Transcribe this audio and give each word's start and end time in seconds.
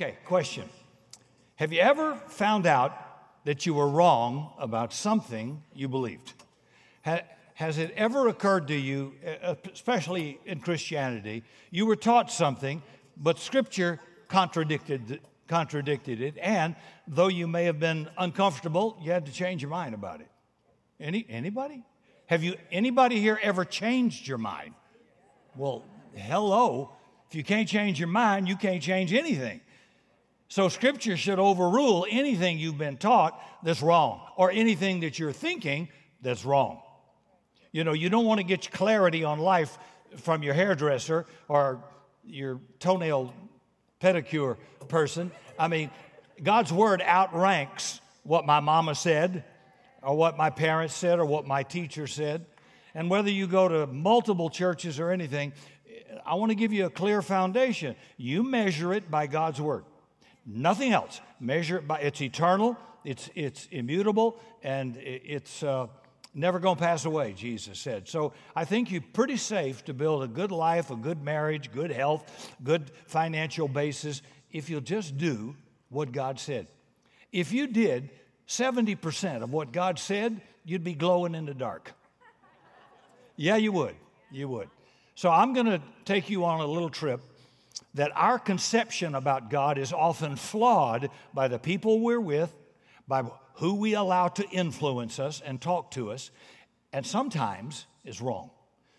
Okay, 0.00 0.16
question. 0.24 0.66
Have 1.56 1.74
you 1.74 1.80
ever 1.80 2.14
found 2.28 2.66
out 2.66 3.44
that 3.44 3.66
you 3.66 3.74
were 3.74 3.86
wrong 3.86 4.50
about 4.58 4.94
something 4.94 5.62
you 5.74 5.88
believed? 5.88 6.32
Ha- 7.04 7.20
has 7.52 7.76
it 7.76 7.92
ever 7.96 8.28
occurred 8.28 8.68
to 8.68 8.74
you, 8.74 9.12
uh, 9.42 9.56
especially 9.70 10.40
in 10.46 10.60
Christianity, 10.60 11.44
you 11.70 11.84
were 11.84 11.96
taught 11.96 12.32
something, 12.32 12.82
but 13.18 13.38
Scripture 13.38 14.00
contradicted, 14.28 15.20
contradicted 15.48 16.22
it, 16.22 16.38
and 16.38 16.76
though 17.06 17.28
you 17.28 17.46
may 17.46 17.64
have 17.64 17.78
been 17.78 18.08
uncomfortable, 18.16 18.96
you 19.02 19.12
had 19.12 19.26
to 19.26 19.32
change 19.32 19.60
your 19.60 19.70
mind 19.70 19.94
about 19.94 20.22
it? 20.22 20.30
Any, 20.98 21.26
anybody? 21.28 21.84
Have 22.24 22.42
you 22.42 22.54
anybody 22.72 23.20
here 23.20 23.38
ever 23.42 23.66
changed 23.66 24.26
your 24.26 24.38
mind? 24.38 24.72
Well, 25.54 25.84
hello. 26.14 26.92
If 27.28 27.34
you 27.34 27.44
can't 27.44 27.68
change 27.68 27.98
your 27.98 28.08
mind, 28.08 28.48
you 28.48 28.56
can't 28.56 28.82
change 28.82 29.12
anything. 29.12 29.60
So, 30.50 30.68
Scripture 30.68 31.16
should 31.16 31.38
overrule 31.38 32.04
anything 32.10 32.58
you've 32.58 32.76
been 32.76 32.96
taught 32.96 33.40
that's 33.62 33.80
wrong 33.82 34.20
or 34.36 34.50
anything 34.50 35.00
that 35.00 35.16
you're 35.16 35.32
thinking 35.32 35.88
that's 36.22 36.44
wrong. 36.44 36.82
You 37.70 37.84
know, 37.84 37.92
you 37.92 38.10
don't 38.10 38.24
want 38.24 38.38
to 38.40 38.44
get 38.44 38.68
clarity 38.72 39.22
on 39.22 39.38
life 39.38 39.78
from 40.16 40.42
your 40.42 40.54
hairdresser 40.54 41.26
or 41.46 41.84
your 42.24 42.60
toenail 42.80 43.32
pedicure 44.00 44.56
person. 44.88 45.30
I 45.56 45.68
mean, 45.68 45.88
God's 46.42 46.72
Word 46.72 47.00
outranks 47.00 48.00
what 48.24 48.44
my 48.44 48.58
mama 48.58 48.96
said 48.96 49.44
or 50.02 50.16
what 50.16 50.36
my 50.36 50.50
parents 50.50 50.96
said 50.96 51.20
or 51.20 51.24
what 51.26 51.46
my 51.46 51.62
teacher 51.62 52.08
said. 52.08 52.44
And 52.92 53.08
whether 53.08 53.30
you 53.30 53.46
go 53.46 53.68
to 53.68 53.86
multiple 53.86 54.50
churches 54.50 54.98
or 54.98 55.12
anything, 55.12 55.52
I 56.26 56.34
want 56.34 56.50
to 56.50 56.56
give 56.56 56.72
you 56.72 56.86
a 56.86 56.90
clear 56.90 57.22
foundation. 57.22 57.94
You 58.16 58.42
measure 58.42 58.92
it 58.92 59.12
by 59.12 59.28
God's 59.28 59.60
Word. 59.60 59.84
Nothing 60.46 60.92
else. 60.92 61.20
Measure 61.38 61.78
it 61.78 61.86
by 61.86 62.00
it's 62.00 62.20
eternal, 62.20 62.76
it's 63.04 63.30
it's 63.34 63.66
immutable, 63.70 64.38
and 64.62 64.96
it's 64.96 65.62
uh, 65.62 65.86
never 66.34 66.58
going 66.58 66.76
to 66.76 66.82
pass 66.82 67.04
away. 67.04 67.32
Jesus 67.32 67.78
said. 67.78 68.08
So 68.08 68.32
I 68.54 68.64
think 68.64 68.90
you're 68.90 69.02
pretty 69.12 69.36
safe 69.36 69.84
to 69.84 69.94
build 69.94 70.22
a 70.22 70.28
good 70.28 70.52
life, 70.52 70.90
a 70.90 70.96
good 70.96 71.22
marriage, 71.22 71.72
good 71.72 71.90
health, 71.90 72.54
good 72.62 72.90
financial 73.06 73.68
basis 73.68 74.22
if 74.52 74.68
you'll 74.68 74.80
just 74.80 75.16
do 75.16 75.56
what 75.88 76.12
God 76.12 76.40
said. 76.40 76.66
If 77.32 77.52
you 77.52 77.66
did 77.66 78.10
70% 78.48 79.42
of 79.42 79.52
what 79.52 79.72
God 79.72 79.98
said, 79.98 80.40
you'd 80.64 80.84
be 80.84 80.94
glowing 80.94 81.34
in 81.34 81.46
the 81.46 81.54
dark. 81.54 81.92
Yeah, 83.36 83.56
you 83.56 83.72
would. 83.72 83.94
You 84.30 84.48
would. 84.48 84.68
So 85.14 85.30
I'm 85.30 85.52
going 85.52 85.66
to 85.66 85.80
take 86.04 86.30
you 86.30 86.44
on 86.44 86.60
a 86.60 86.66
little 86.66 86.90
trip 86.90 87.20
that 87.94 88.12
our 88.14 88.38
conception 88.38 89.14
about 89.14 89.50
God 89.50 89.78
is 89.78 89.92
often 89.92 90.36
flawed 90.36 91.10
by 91.34 91.48
the 91.48 91.58
people 91.58 92.00
we're 92.00 92.20
with, 92.20 92.54
by 93.08 93.24
who 93.54 93.74
we 93.74 93.94
allow 93.94 94.28
to 94.28 94.48
influence 94.50 95.18
us 95.18 95.42
and 95.44 95.60
talk 95.60 95.90
to 95.92 96.10
us, 96.10 96.30
and 96.92 97.04
sometimes 97.04 97.86
is 98.04 98.20
wrong. 98.20 98.50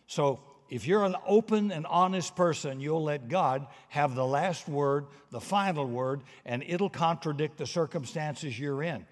So 0.07 0.39
if 0.69 0.87
you're 0.87 1.03
an 1.03 1.15
open 1.27 1.71
and 1.71 1.85
honest 1.85 2.35
person, 2.35 2.79
you'll 2.79 3.03
let 3.03 3.27
God 3.27 3.67
have 3.89 4.15
the 4.15 4.25
last 4.25 4.69
word, 4.69 5.07
the 5.29 5.41
final 5.41 5.85
word, 5.85 6.21
and 6.45 6.63
it'll 6.65 6.89
contradict 6.89 7.57
the 7.57 7.65
circumstances 7.65 8.57
you're 8.57 8.81
in. 8.81 9.05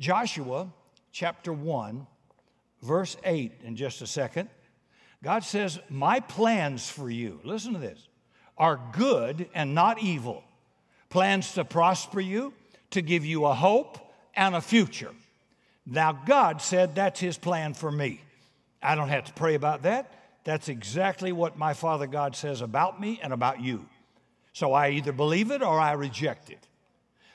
Joshua 0.00 0.72
chapter 1.12 1.52
1, 1.52 2.06
verse 2.82 3.16
8, 3.24 3.52
in 3.62 3.76
just 3.76 4.02
a 4.02 4.06
second. 4.06 4.48
God 5.22 5.44
says, 5.44 5.78
My 5.88 6.18
plans 6.18 6.88
for 6.88 7.08
you, 7.08 7.40
listen 7.44 7.74
to 7.74 7.78
this, 7.78 8.07
are 8.58 8.80
good 8.92 9.48
and 9.54 9.74
not 9.74 10.02
evil. 10.02 10.42
Plans 11.10 11.54
to 11.54 11.64
prosper 11.64 12.20
you, 12.20 12.52
to 12.90 13.02
give 13.02 13.24
you 13.24 13.46
a 13.46 13.54
hope 13.54 13.98
and 14.34 14.54
a 14.54 14.60
future. 14.60 15.10
Now, 15.86 16.12
God 16.12 16.60
said 16.60 16.94
that's 16.94 17.20
His 17.20 17.38
plan 17.38 17.74
for 17.74 17.90
me. 17.90 18.20
I 18.82 18.94
don't 18.94 19.08
have 19.08 19.24
to 19.24 19.32
pray 19.32 19.54
about 19.54 19.82
that. 19.82 20.12
That's 20.44 20.68
exactly 20.68 21.32
what 21.32 21.58
my 21.58 21.74
Father 21.74 22.06
God 22.06 22.36
says 22.36 22.60
about 22.60 23.00
me 23.00 23.20
and 23.22 23.32
about 23.32 23.60
you. 23.60 23.86
So 24.52 24.72
I 24.72 24.90
either 24.90 25.12
believe 25.12 25.50
it 25.50 25.62
or 25.62 25.78
I 25.78 25.92
reject 25.92 26.50
it. 26.50 26.66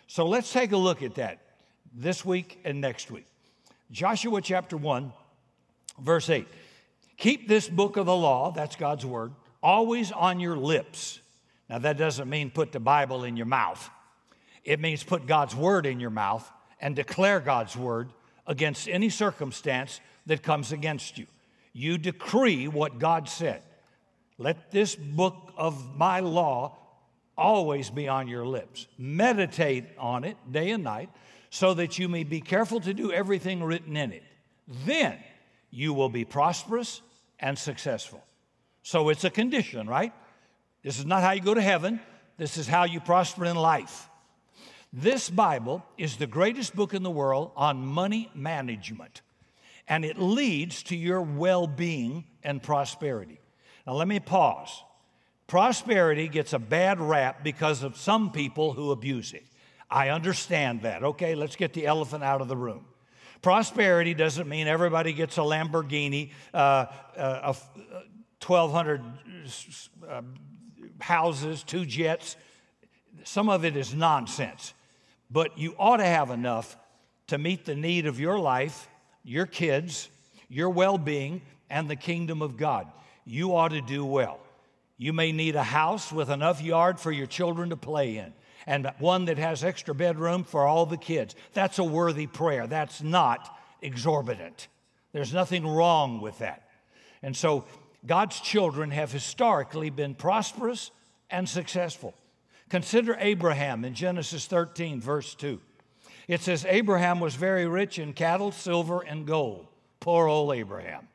So 0.08 0.26
let's 0.26 0.52
take 0.52 0.72
a 0.72 0.78
look 0.78 1.02
at 1.02 1.16
that 1.16 1.40
this 1.94 2.26
week 2.26 2.60
and 2.64 2.82
next 2.82 3.12
week. 3.12 3.26
Joshua 3.92 4.42
chapter 4.42 4.78
1, 4.78 5.14
verse 6.00 6.30
8. 6.30 6.48
Keep 7.18 7.48
this 7.48 7.70
book 7.70 7.98
of 7.98 8.06
the 8.06 8.16
law, 8.16 8.52
that's 8.52 8.76
God's 8.76 9.06
word, 9.06 9.32
always 9.64 10.12
on 10.12 10.40
your 10.40 10.58
lips. 10.58 11.20
Now, 11.70 11.80
that 11.80 11.98
doesn't 11.98 12.30
mean 12.30 12.52
put 12.52 12.72
the 12.72 12.80
Bible 12.80 13.24
in 13.24 13.38
your 13.38 13.48
mouth, 13.48 13.90
it 14.64 14.80
means 14.80 15.04
put 15.04 15.26
God's 15.26 15.56
word 15.56 15.86
in 15.86 16.00
your 16.00 16.10
mouth 16.10 16.50
and 16.80 16.96
declare 16.96 17.40
God's 17.40 17.76
word 17.76 18.12
against 18.46 18.88
any 18.88 19.10
circumstance 19.10 20.02
that 20.26 20.44
comes 20.44 20.72
against 20.72 21.18
you. 21.18 21.26
You 21.74 21.98
decree 21.98 22.68
what 22.68 23.00
God 23.00 23.28
said. 23.28 23.62
Let 24.38 24.72
this 24.72 24.96
book 24.96 25.54
of 25.58 25.98
my 25.98 26.20
law 26.20 26.78
always 27.38 27.90
be 27.90 28.08
on 28.08 28.28
your 28.28 28.46
lips. 28.46 28.88
Meditate 28.98 29.86
on 29.98 30.24
it 30.24 30.38
day 30.52 30.72
and 30.72 30.84
night 30.84 31.10
so 31.50 31.74
that 31.74 31.98
you 32.00 32.08
may 32.08 32.24
be 32.24 32.42
careful 32.42 32.80
to 32.82 32.94
do 32.94 33.12
everything 33.12 33.64
written 33.64 33.96
in 33.98 34.12
it. 34.12 34.24
Then 34.86 35.18
you 35.72 35.94
will 35.94 36.10
be 36.10 36.26
prosperous 36.26 37.02
and 37.40 37.58
successful. 37.58 38.24
So 38.84 39.10
it's 39.10 39.24
a 39.24 39.30
condition, 39.30 39.88
right? 39.88 40.14
This 40.84 41.00
is 41.00 41.06
not 41.06 41.24
how 41.24 41.32
you 41.32 41.42
go 41.42 41.54
to 41.54 41.62
heaven, 41.62 42.00
this 42.38 42.58
is 42.58 42.68
how 42.68 42.84
you 42.84 43.00
prosper 43.00 43.46
in 43.46 43.56
life. 43.56 44.10
This 44.92 45.30
Bible 45.30 45.84
is 45.98 46.18
the 46.18 46.28
greatest 46.28 46.76
book 46.76 46.94
in 46.94 47.02
the 47.02 47.10
world 47.10 47.52
on 47.56 47.84
money 47.84 48.30
management, 48.36 49.22
and 49.88 50.06
it 50.06 50.20
leads 50.20 50.84
to 50.84 50.96
your 50.96 51.22
well 51.22 51.66
being 51.66 52.26
and 52.44 52.62
prosperity. 52.62 53.40
Now, 53.88 53.94
let 53.94 54.08
me 54.08 54.20
pause. 54.20 54.84
Prosperity 55.48 56.28
gets 56.28 56.54
a 56.54 56.60
bad 56.60 57.00
rap 57.00 57.44
because 57.44 57.84
of 57.84 57.98
some 57.98 58.32
people 58.32 58.74
who 58.74 58.92
abuse 58.92 59.34
it. 59.34 59.46
I 59.90 60.10
understand 60.10 60.84
that. 60.84 61.04
Okay, 61.04 61.36
let's 61.36 61.56
get 61.56 61.74
the 61.74 61.86
elephant 61.86 62.24
out 62.24 62.42
of 62.42 62.48
the 62.48 62.58
room. 62.58 62.86
Prosperity 63.42 64.14
doesn't 64.14 64.48
mean 64.48 64.68
everybody 64.68 65.12
gets 65.12 65.38
a 65.38 65.42
Lamborghini, 65.42 66.32
uh, 66.54 66.86
uh, 67.18 67.54
1,200 68.44 69.02
uh, 70.10 70.22
houses, 71.00 71.64
two 71.64 71.86
jets. 71.86 72.36
Some 73.24 73.50
of 73.50 73.66
it 73.66 73.76
is 73.76 73.94
nonsense. 73.94 74.74
But 75.30 75.58
you 75.58 75.76
ought 75.78 75.98
to 75.98 76.06
have 76.06 76.30
enough 76.30 76.78
to 77.28 77.38
meet 77.38 77.66
the 77.66 77.76
need 77.76 78.06
of 78.06 78.20
your 78.20 78.38
life, 78.38 78.88
your 79.24 79.46
kids, 79.46 80.10
your 80.50 80.70
well 80.70 80.98
being, 80.98 81.42
and 81.70 81.90
the 81.90 81.96
kingdom 81.96 82.42
of 82.42 82.58
God. 82.58 82.88
You 83.26 83.56
ought 83.56 83.70
to 83.70 83.82
do 83.82 84.06
well. 84.06 84.40
You 84.98 85.14
may 85.14 85.32
need 85.32 85.56
a 85.56 85.64
house 85.64 86.12
with 86.12 86.30
enough 86.30 86.62
yard 86.62 87.00
for 87.00 87.12
your 87.12 87.28
children 87.28 87.70
to 87.70 87.78
play 87.78 88.18
in 88.18 88.34
and 88.66 88.92
one 89.00 89.26
that 89.26 89.38
has 89.38 89.64
extra 89.64 89.94
bedroom 89.94 90.44
for 90.44 90.66
all 90.66 90.86
the 90.86 90.98
kids. 90.98 91.36
That's 91.54 91.80
a 91.80 91.84
worthy 91.84 92.28
prayer. 92.28 92.68
That's 92.68 93.02
not 93.02 93.58
exorbitant. 93.82 94.68
There's 95.12 95.34
nothing 95.34 95.68
wrong 95.68 96.22
with 96.22 96.40
that. 96.40 96.70
And 97.22 97.36
so 97.36 97.66
God's 98.06 98.40
children 98.40 98.92
have 98.92 99.12
historically 99.12 99.90
been 99.90 100.16
prosperous 100.16 100.92
and 101.30 101.48
successful. 101.48 102.14
Consider 102.70 103.16
Abraham 103.20 103.86
in 103.86 103.94
Genesis 103.94 104.46
13, 104.46 105.00
verse 105.00 105.36
2. 105.36 105.60
It 106.28 106.42
says, 106.42 106.66
Abraham 106.68 107.20
was 107.20 107.36
very 107.36 107.66
rich 107.66 108.00
in 108.00 108.14
cattle, 108.14 108.52
silver, 108.52 109.02
and 109.02 109.26
gold. 109.26 109.68
Poor 110.00 110.28
old 110.28 110.54
Abraham. 110.54 111.08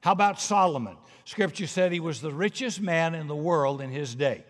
How 0.00 0.12
about 0.12 0.40
Solomon? 0.40 0.96
Scripture 1.24 1.66
said 1.66 1.92
he 1.92 2.00
was 2.00 2.20
the 2.20 2.32
richest 2.32 2.80
man 2.80 3.14
in 3.14 3.28
the 3.28 3.36
world 3.36 3.80
in 3.80 3.90
his 3.90 4.14
day. 4.14 4.44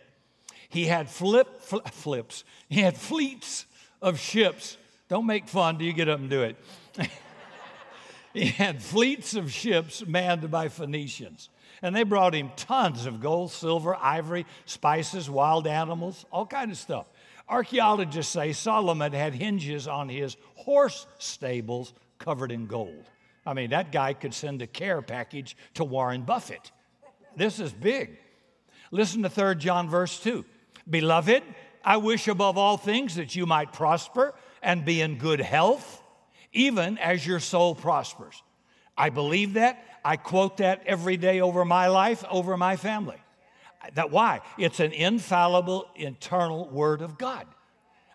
He 0.68 0.86
had 0.86 1.10
flip, 1.10 1.60
flips, 1.60 2.44
he 2.68 2.80
had 2.80 2.96
fleets 2.96 3.66
of 4.00 4.18
ships. 4.18 4.78
Don't 5.08 5.26
make 5.26 5.48
fun 5.48 5.76
Do 5.76 5.84
you 5.84 5.92
get 5.92 6.08
up 6.08 6.18
and 6.18 6.30
do 6.30 6.42
it. 6.42 6.56
he 8.32 8.46
had 8.46 8.82
fleets 8.82 9.34
of 9.34 9.52
ships 9.52 10.06
manned 10.06 10.50
by 10.50 10.68
Phoenicians. 10.68 11.48
And 11.82 11.94
they 11.94 12.04
brought 12.04 12.34
him 12.34 12.50
tons 12.56 13.06
of 13.06 13.20
gold, 13.20 13.50
silver, 13.50 13.96
ivory, 13.96 14.46
spices, 14.66 15.28
wild 15.28 15.66
animals, 15.66 16.24
all 16.30 16.46
kind 16.46 16.70
of 16.70 16.78
stuff. 16.78 17.06
Archaeologists 17.48 18.32
say 18.32 18.52
Solomon 18.52 19.12
had 19.12 19.34
hinges 19.34 19.88
on 19.88 20.08
his 20.08 20.36
horse 20.54 21.06
stables 21.18 21.92
covered 22.18 22.52
in 22.52 22.66
gold. 22.66 23.10
I 23.44 23.54
mean, 23.54 23.70
that 23.70 23.90
guy 23.90 24.14
could 24.14 24.32
send 24.32 24.62
a 24.62 24.66
care 24.66 25.02
package 25.02 25.56
to 25.74 25.84
Warren 25.84 26.22
Buffett. 26.22 26.70
This 27.36 27.58
is 27.58 27.72
big. 27.72 28.16
Listen 28.90 29.22
to 29.22 29.28
3 29.28 29.56
John 29.56 29.88
verse 29.88 30.20
2. 30.20 30.44
Beloved, 30.88 31.42
I 31.84 31.96
wish 31.96 32.28
above 32.28 32.56
all 32.58 32.76
things 32.76 33.16
that 33.16 33.34
you 33.34 33.46
might 33.46 33.72
prosper 33.72 34.34
and 34.62 34.84
be 34.84 35.00
in 35.00 35.18
good 35.18 35.40
health, 35.40 36.01
even 36.52 36.98
as 36.98 37.26
your 37.26 37.40
soul 37.40 37.74
prospers. 37.74 38.42
I 38.96 39.10
believe 39.10 39.54
that. 39.54 39.84
I 40.04 40.16
quote 40.16 40.58
that 40.58 40.82
every 40.86 41.16
day 41.16 41.40
over 41.40 41.64
my 41.64 41.86
life, 41.88 42.24
over 42.30 42.56
my 42.56 42.76
family. 42.76 43.16
That 43.94 44.10
why? 44.10 44.40
It's 44.58 44.80
an 44.80 44.92
infallible 44.92 45.88
internal 45.96 46.68
word 46.68 47.02
of 47.02 47.18
God. 47.18 47.46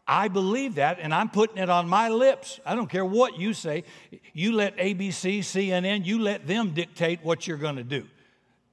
I 0.07 0.29
believe 0.29 0.75
that, 0.75 0.99
and 1.01 1.13
I'm 1.13 1.27
putting 1.29 1.57
it 1.57 1.69
on 1.69 1.89
my 1.89 2.07
lips. 2.07 2.61
I 2.65 2.75
don't 2.75 2.89
care 2.89 3.03
what 3.03 3.37
you 3.37 3.53
say. 3.53 3.83
You 4.33 4.53
let 4.53 4.77
ABC, 4.77 5.39
CNN, 5.39 6.05
you 6.05 6.19
let 6.19 6.47
them 6.47 6.73
dictate 6.73 7.19
what 7.23 7.45
you're 7.45 7.57
going 7.57 7.75
to 7.75 7.83
do. 7.83 8.07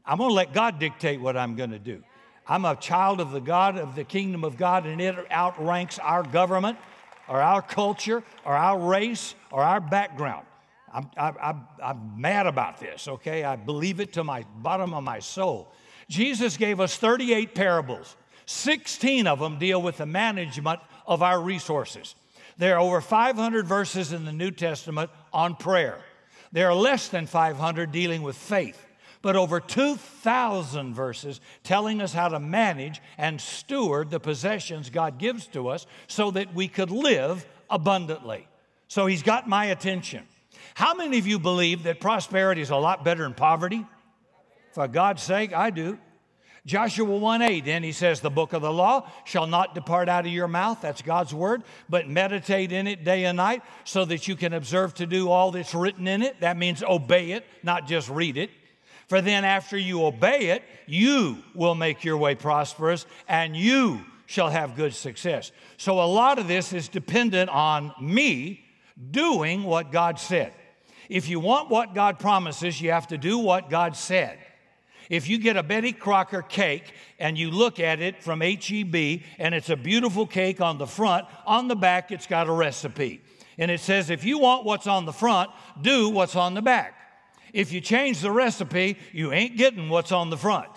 I'm 0.06 0.18
going 0.18 0.30
to 0.30 0.34
let 0.34 0.52
God 0.52 0.78
dictate 0.78 1.20
what 1.20 1.36
I'm 1.36 1.56
going 1.56 1.70
to 1.70 1.78
do. 1.80 2.04
I'm 2.46 2.64
a 2.64 2.76
child 2.76 3.20
of 3.20 3.32
the 3.32 3.40
God, 3.40 3.78
of 3.78 3.96
the 3.96 4.04
kingdom 4.04 4.44
of 4.44 4.56
God, 4.56 4.86
and 4.86 5.00
it 5.00 5.16
outranks 5.32 5.98
our 5.98 6.22
government 6.22 6.78
or 7.28 7.40
our 7.40 7.62
culture 7.62 8.22
or 8.44 8.54
our 8.54 8.78
race 8.78 9.34
or 9.50 9.62
our 9.62 9.80
background. 9.80 10.46
I'm, 10.92 11.10
I, 11.16 11.54
am 11.82 12.12
mad 12.16 12.46
about 12.46 12.78
this, 12.78 13.08
okay? 13.08 13.42
I 13.42 13.56
believe 13.56 13.98
it 13.98 14.12
to 14.12 14.24
my 14.24 14.44
bottom 14.58 14.94
of 14.94 15.02
my 15.02 15.18
soul. 15.18 15.72
Jesus 16.08 16.56
gave 16.56 16.78
us 16.78 16.96
38 16.96 17.54
parables. 17.54 18.16
16 18.46 19.26
of 19.26 19.40
them 19.40 19.58
deal 19.58 19.82
with 19.82 19.96
the 19.96 20.06
management 20.06 20.80
of 21.06 21.22
our 21.22 21.40
resources. 21.40 22.14
There 22.58 22.76
are 22.76 22.80
over 22.80 23.00
500 23.00 23.66
verses 23.66 24.12
in 24.12 24.24
the 24.24 24.32
New 24.32 24.50
Testament 24.50 25.10
on 25.32 25.56
prayer. 25.56 25.98
There 26.52 26.68
are 26.68 26.74
less 26.74 27.08
than 27.08 27.26
500 27.26 27.90
dealing 27.90 28.22
with 28.22 28.36
faith, 28.36 28.86
but 29.24 29.36
over 29.36 29.58
2,000 29.58 30.92
verses 30.92 31.40
telling 31.62 32.02
us 32.02 32.12
how 32.12 32.28
to 32.28 32.38
manage 32.38 33.00
and 33.16 33.40
steward 33.40 34.10
the 34.10 34.20
possessions 34.20 34.90
God 34.90 35.18
gives 35.18 35.46
to 35.46 35.68
us 35.68 35.86
so 36.08 36.30
that 36.32 36.54
we 36.54 36.68
could 36.68 36.90
live 36.90 37.46
abundantly. 37.70 38.46
So 38.86 39.06
He's 39.06 39.22
got 39.22 39.48
my 39.48 39.64
attention. 39.64 40.24
How 40.74 40.92
many 40.92 41.16
of 41.16 41.26
you 41.26 41.38
believe 41.38 41.84
that 41.84 42.00
prosperity 42.00 42.60
is 42.60 42.68
a 42.68 42.76
lot 42.76 43.02
better 43.02 43.22
than 43.22 43.32
poverty? 43.32 43.86
For 44.72 44.86
God's 44.88 45.22
sake, 45.22 45.54
I 45.54 45.70
do. 45.70 45.98
Joshua 46.66 47.16
1 47.16 47.40
8, 47.40 47.64
then 47.64 47.82
he 47.82 47.92
says, 47.92 48.20
The 48.20 48.28
book 48.28 48.52
of 48.52 48.60
the 48.60 48.72
law 48.72 49.08
shall 49.24 49.46
not 49.46 49.74
depart 49.74 50.10
out 50.10 50.26
of 50.26 50.32
your 50.32 50.48
mouth, 50.48 50.82
that's 50.82 51.00
God's 51.00 51.32
word, 51.32 51.62
but 51.88 52.10
meditate 52.10 52.72
in 52.72 52.86
it 52.86 53.04
day 53.04 53.24
and 53.24 53.38
night 53.38 53.62
so 53.84 54.04
that 54.04 54.28
you 54.28 54.36
can 54.36 54.52
observe 54.52 54.92
to 54.94 55.06
do 55.06 55.30
all 55.30 55.50
that's 55.50 55.74
written 55.74 56.06
in 56.06 56.20
it. 56.20 56.40
That 56.40 56.58
means 56.58 56.82
obey 56.82 57.30
it, 57.30 57.46
not 57.62 57.86
just 57.86 58.10
read 58.10 58.36
it. 58.36 58.50
For 59.08 59.20
then 59.20 59.44
after 59.44 59.76
you 59.76 60.04
obey 60.04 60.50
it, 60.50 60.62
you 60.86 61.38
will 61.54 61.74
make 61.74 62.04
your 62.04 62.16
way 62.16 62.34
prosperous 62.34 63.06
and 63.28 63.56
you 63.56 64.00
shall 64.26 64.48
have 64.48 64.76
good 64.76 64.94
success. 64.94 65.52
So 65.76 66.00
a 66.00 66.06
lot 66.06 66.38
of 66.38 66.48
this 66.48 66.72
is 66.72 66.88
dependent 66.88 67.50
on 67.50 67.92
me 68.00 68.64
doing 69.10 69.64
what 69.64 69.92
God 69.92 70.18
said. 70.18 70.52
If 71.08 71.28
you 71.28 71.38
want 71.38 71.68
what 71.68 71.94
God 71.94 72.18
promises, 72.18 72.80
you 72.80 72.90
have 72.90 73.08
to 73.08 73.18
do 73.18 73.38
what 73.38 73.68
God 73.68 73.96
said. 73.96 74.38
If 75.10 75.28
you 75.28 75.36
get 75.36 75.56
a 75.58 75.62
Betty 75.62 75.92
Crocker 75.92 76.40
cake 76.40 76.94
and 77.18 77.36
you 77.36 77.50
look 77.50 77.78
at 77.78 78.00
it 78.00 78.22
from 78.22 78.40
HEB 78.40 79.20
and 79.38 79.54
it's 79.54 79.68
a 79.68 79.76
beautiful 79.76 80.26
cake 80.26 80.62
on 80.62 80.78
the 80.78 80.86
front, 80.86 81.26
on 81.44 81.68
the 81.68 81.76
back 81.76 82.10
it's 82.10 82.26
got 82.26 82.48
a 82.48 82.52
recipe. 82.52 83.20
And 83.58 83.70
it 83.70 83.80
says, 83.80 84.08
if 84.08 84.24
you 84.24 84.38
want 84.38 84.64
what's 84.64 84.86
on 84.86 85.04
the 85.04 85.12
front, 85.12 85.50
do 85.80 86.08
what's 86.08 86.36
on 86.36 86.54
the 86.54 86.62
back. 86.62 86.94
If 87.54 87.70
you 87.70 87.80
change 87.80 88.20
the 88.20 88.32
recipe, 88.32 88.98
you 89.12 89.32
ain't 89.32 89.56
getting 89.56 89.88
what's 89.88 90.10
on 90.10 90.28
the 90.28 90.36
front. 90.36 90.68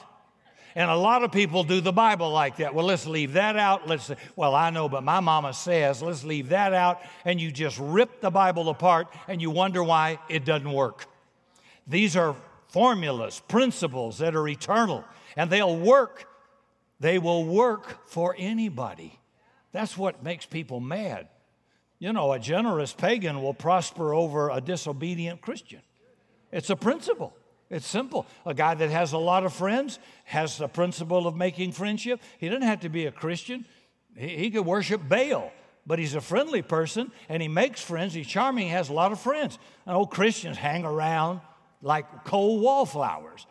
And 0.76 0.92
a 0.92 0.96
lot 0.96 1.24
of 1.24 1.32
people 1.32 1.64
do 1.64 1.82
the 1.82 1.92
Bible 1.92 2.30
like 2.30 2.58
that. 2.58 2.76
Well, 2.76 2.86
let's 2.86 3.08
leave 3.08 3.34
that 3.34 3.58
out. 3.58 3.88
Let's 3.88 4.12
well, 4.36 4.54
I 4.54 4.70
know, 4.70 4.88
but 4.88 5.04
my 5.04 5.20
mama 5.20 5.54
says, 5.54 6.04
let's 6.04 6.24
leave 6.24 6.50
that 6.50 6.76
out. 6.76 7.02
And 7.26 7.42
you 7.42 7.52
just 7.52 7.80
rip 7.80 8.22
the 8.22 8.30
Bible 8.30 8.70
apart 8.70 9.08
and 9.28 9.42
you 9.42 9.50
wonder 9.50 9.84
why 9.84 10.20
it 10.30 10.46
doesn't 10.46 10.72
work. 10.72 11.08
These 11.88 12.16
are 12.16 12.36
formulas, 12.68 13.42
principles 13.48 14.20
that 14.20 14.36
are 14.36 14.48
eternal, 14.48 15.04
and 15.36 15.50
they'll 15.50 15.76
work. 15.76 16.30
They 17.00 17.18
will 17.18 17.44
work 17.44 18.08
for 18.08 18.36
anybody. 18.38 19.20
That's 19.72 19.98
what 19.98 20.22
makes 20.22 20.46
people 20.46 20.80
mad. 20.80 21.28
You 21.98 22.14
know, 22.14 22.34
a 22.34 22.38
generous 22.38 22.94
pagan 22.94 23.42
will 23.42 23.56
prosper 23.56 24.14
over 24.14 24.52
a 24.52 24.62
disobedient 24.62 25.42
Christian. 25.42 25.82
It's 26.52 26.70
a 26.70 26.76
principle. 26.76 27.34
It's 27.70 27.86
simple. 27.86 28.26
A 28.46 28.54
guy 28.54 28.76
that 28.76 28.90
has 28.90 29.12
a 29.12 29.18
lot 29.18 29.46
of 29.46 29.54
friends 29.54 30.00
has 30.24 30.58
the 30.58 30.68
principle 30.68 31.28
of 31.28 31.36
making 31.36 31.74
friendship. 31.74 32.22
He 32.38 32.48
doesn't 32.48 32.62
have 32.62 32.82
to 32.82 32.90
be 32.90 33.06
a 33.06 33.12
Christian. 33.12 33.66
He, 34.16 34.38
he 34.38 34.52
could 34.52 34.66
worship 34.66 35.02
Baal, 35.08 35.52
but 35.86 36.00
he's 36.00 36.16
a 36.16 36.22
friendly 36.22 36.62
person 36.62 37.12
and 37.28 37.42
he 37.42 37.48
makes 37.50 37.82
friends. 37.82 38.14
He's 38.14 38.28
charming, 38.28 38.68
he 38.68 38.72
has 38.72 38.90
a 38.90 38.94
lot 38.94 39.12
of 39.12 39.20
friends. 39.20 39.60
And 39.86 39.96
old 39.96 40.12
Christians 40.12 40.58
hang 40.58 40.86
around, 40.86 41.42
like 41.82 42.24
cold 42.24 42.62
wallflowers. 42.62 43.46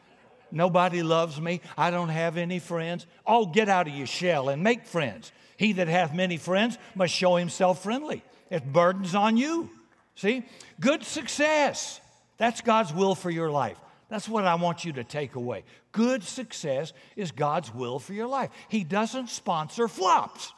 Nobody 0.51 1.03
loves 1.03 1.41
me. 1.41 1.61
I 1.77 1.91
don't 1.91 2.09
have 2.09 2.39
any 2.39 2.59
friends. 2.59 3.07
Oh, 3.27 3.47
get 3.47 3.69
out 3.69 3.89
of 3.89 3.95
your 3.95 4.07
shell 4.07 4.49
and 4.49 4.63
make 4.63 4.87
friends. 4.87 5.33
He 5.59 5.73
that 5.75 5.89
hath 5.89 6.15
many 6.15 6.37
friends 6.39 6.79
must 6.95 7.13
show 7.13 7.37
himself 7.37 7.83
friendly. 7.83 8.23
It 8.51 8.73
burdens 8.73 9.15
on 9.15 9.37
you. 9.37 9.71
See? 10.15 10.45
Good 10.81 11.03
success. 11.03 12.01
That's 12.39 12.61
God's 12.61 12.93
will 12.93 13.15
for 13.15 13.31
your 13.31 13.51
life. 13.51 13.79
That's 14.09 14.29
what 14.29 14.45
I 14.45 14.55
want 14.55 14.85
you 14.85 14.93
to 14.93 15.05
take 15.05 15.35
away. 15.35 15.65
Good 15.93 16.23
success 16.23 16.93
is 17.17 17.33
God's 17.33 17.75
will 17.75 17.99
for 17.99 18.13
your 18.13 18.29
life. 18.29 18.51
He 18.69 18.85
doesn't 18.85 19.31
sponsor 19.31 19.89
flops. 19.89 20.53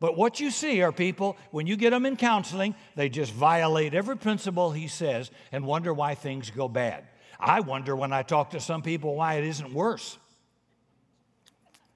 But 0.00 0.16
what 0.16 0.40
you 0.40 0.50
see 0.50 0.82
are 0.82 0.92
people, 0.92 1.36
when 1.50 1.66
you 1.66 1.76
get 1.76 1.90
them 1.90 2.06
in 2.06 2.16
counseling, 2.16 2.74
they 2.94 3.08
just 3.08 3.32
violate 3.32 3.94
every 3.94 4.16
principle 4.16 4.70
he 4.70 4.88
says 4.88 5.30
and 5.52 5.64
wonder 5.64 5.92
why 5.92 6.14
things 6.14 6.50
go 6.50 6.68
bad. 6.68 7.04
I 7.38 7.60
wonder 7.60 7.94
when 7.94 8.12
I 8.12 8.22
talk 8.22 8.50
to 8.50 8.60
some 8.60 8.82
people 8.82 9.14
why 9.14 9.34
it 9.34 9.44
isn't 9.44 9.72
worse 9.72 10.18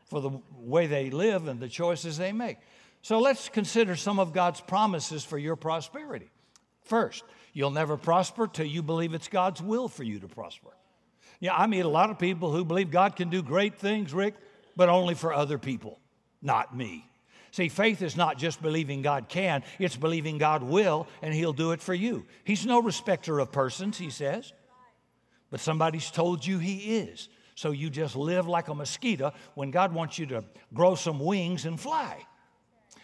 for 0.07 0.21
the 0.21 0.31
way 0.57 0.87
they 0.87 1.11
live 1.11 1.49
and 1.49 1.59
the 1.59 1.69
choices 1.69 2.19
they 2.19 2.33
make. 2.33 2.59
So 3.03 3.19
let's 3.19 3.49
consider 3.49 3.97
some 3.97 4.21
of 4.21 4.33
God's 4.33 4.61
promises 4.61 5.25
for 5.25 5.39
your 5.39 5.57
prosperity. 5.57 6.31
First, 6.85 7.25
you'll 7.53 7.71
never 7.71 7.97
prosper 7.97 8.47
till 8.47 8.67
you 8.67 8.83
believe 8.83 9.15
it's 9.15 9.29
God's 9.29 9.63
will 9.63 9.89
for 9.89 10.03
you 10.03 10.19
to 10.21 10.29
prosper. 10.29 10.71
Yeah, 11.41 11.55
I 11.55 11.67
meet 11.67 11.81
a 11.81 11.89
lot 11.89 12.11
of 12.11 12.19
people 12.19 12.53
who 12.53 12.65
believe 12.65 12.91
God 12.91 13.17
can 13.17 13.29
do 13.29 13.43
great 13.43 13.79
things, 13.79 14.15
Rick, 14.15 14.35
but 14.77 14.89
only 14.89 15.15
for 15.15 15.33
other 15.33 15.59
people, 15.59 15.99
not 16.41 16.77
me. 16.77 17.09
See, 17.51 17.69
faith 17.69 18.01
is 18.01 18.17
not 18.17 18.39
just 18.39 18.63
believing 18.63 19.03
God 19.03 19.29
can, 19.29 19.63
it's 19.79 19.97
believing 19.97 20.39
God 20.39 20.63
will, 20.63 21.07
and 21.21 21.35
He'll 21.35 21.53
do 21.53 21.73
it 21.73 21.83
for 21.83 21.93
you. 21.93 22.25
He's 22.45 22.65
no 22.65 22.81
respecter 22.81 23.39
of 23.41 23.53
persons, 23.53 23.99
He 23.99 24.09
says, 24.09 24.53
but 25.51 25.61
somebody's 25.61 26.11
told 26.11 26.47
you 26.47 26.59
He 26.59 26.97
is. 26.97 27.29
So 27.55 27.73
you 27.73 27.91
just 27.91 28.17
live 28.17 28.49
like 28.49 28.69
a 28.69 28.75
mosquito 28.75 29.33
when 29.55 29.71
God 29.71 29.93
wants 29.93 30.19
you 30.19 30.27
to 30.27 30.45
grow 30.73 30.95
some 30.95 31.19
wings 31.19 31.67
and 31.67 31.79
fly. 31.79 32.25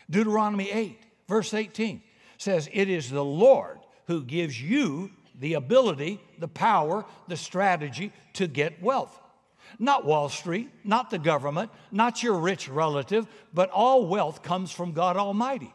Deuteronomy 0.08 0.70
8, 0.70 0.98
verse 1.28 1.52
18 1.52 2.02
says, 2.38 2.68
It 2.72 2.88
is 2.88 3.10
the 3.10 3.24
Lord 3.24 3.78
who 4.08 4.24
gives 4.24 4.60
you 4.60 5.10
the 5.38 5.54
ability, 5.54 6.20
the 6.38 6.48
power, 6.48 7.04
the 7.28 7.36
strategy 7.36 8.10
to 8.32 8.48
get 8.48 8.82
wealth. 8.82 9.20
Not 9.78 10.06
Wall 10.06 10.30
Street, 10.30 10.70
not 10.82 11.10
the 11.10 11.18
government, 11.18 11.70
not 11.92 12.22
your 12.22 12.38
rich 12.38 12.68
relative, 12.68 13.26
but 13.52 13.70
all 13.70 14.06
wealth 14.06 14.42
comes 14.42 14.72
from 14.72 14.92
God 14.92 15.16
Almighty. 15.16 15.72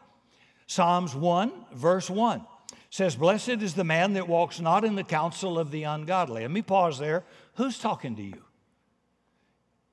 Psalms 0.66 1.14
1, 1.14 1.52
verse 1.72 2.10
1 2.10 2.44
says, 2.90 3.14
Blessed 3.14 3.62
is 3.62 3.74
the 3.74 3.84
man 3.84 4.14
that 4.14 4.26
walks 4.26 4.60
not 4.60 4.84
in 4.84 4.96
the 4.96 5.04
counsel 5.04 5.58
of 5.58 5.70
the 5.70 5.84
ungodly. 5.84 6.42
Let 6.42 6.50
me 6.50 6.62
pause 6.62 6.98
there. 6.98 7.22
Who's 7.54 7.78
talking 7.78 8.16
to 8.16 8.22
you? 8.22 8.42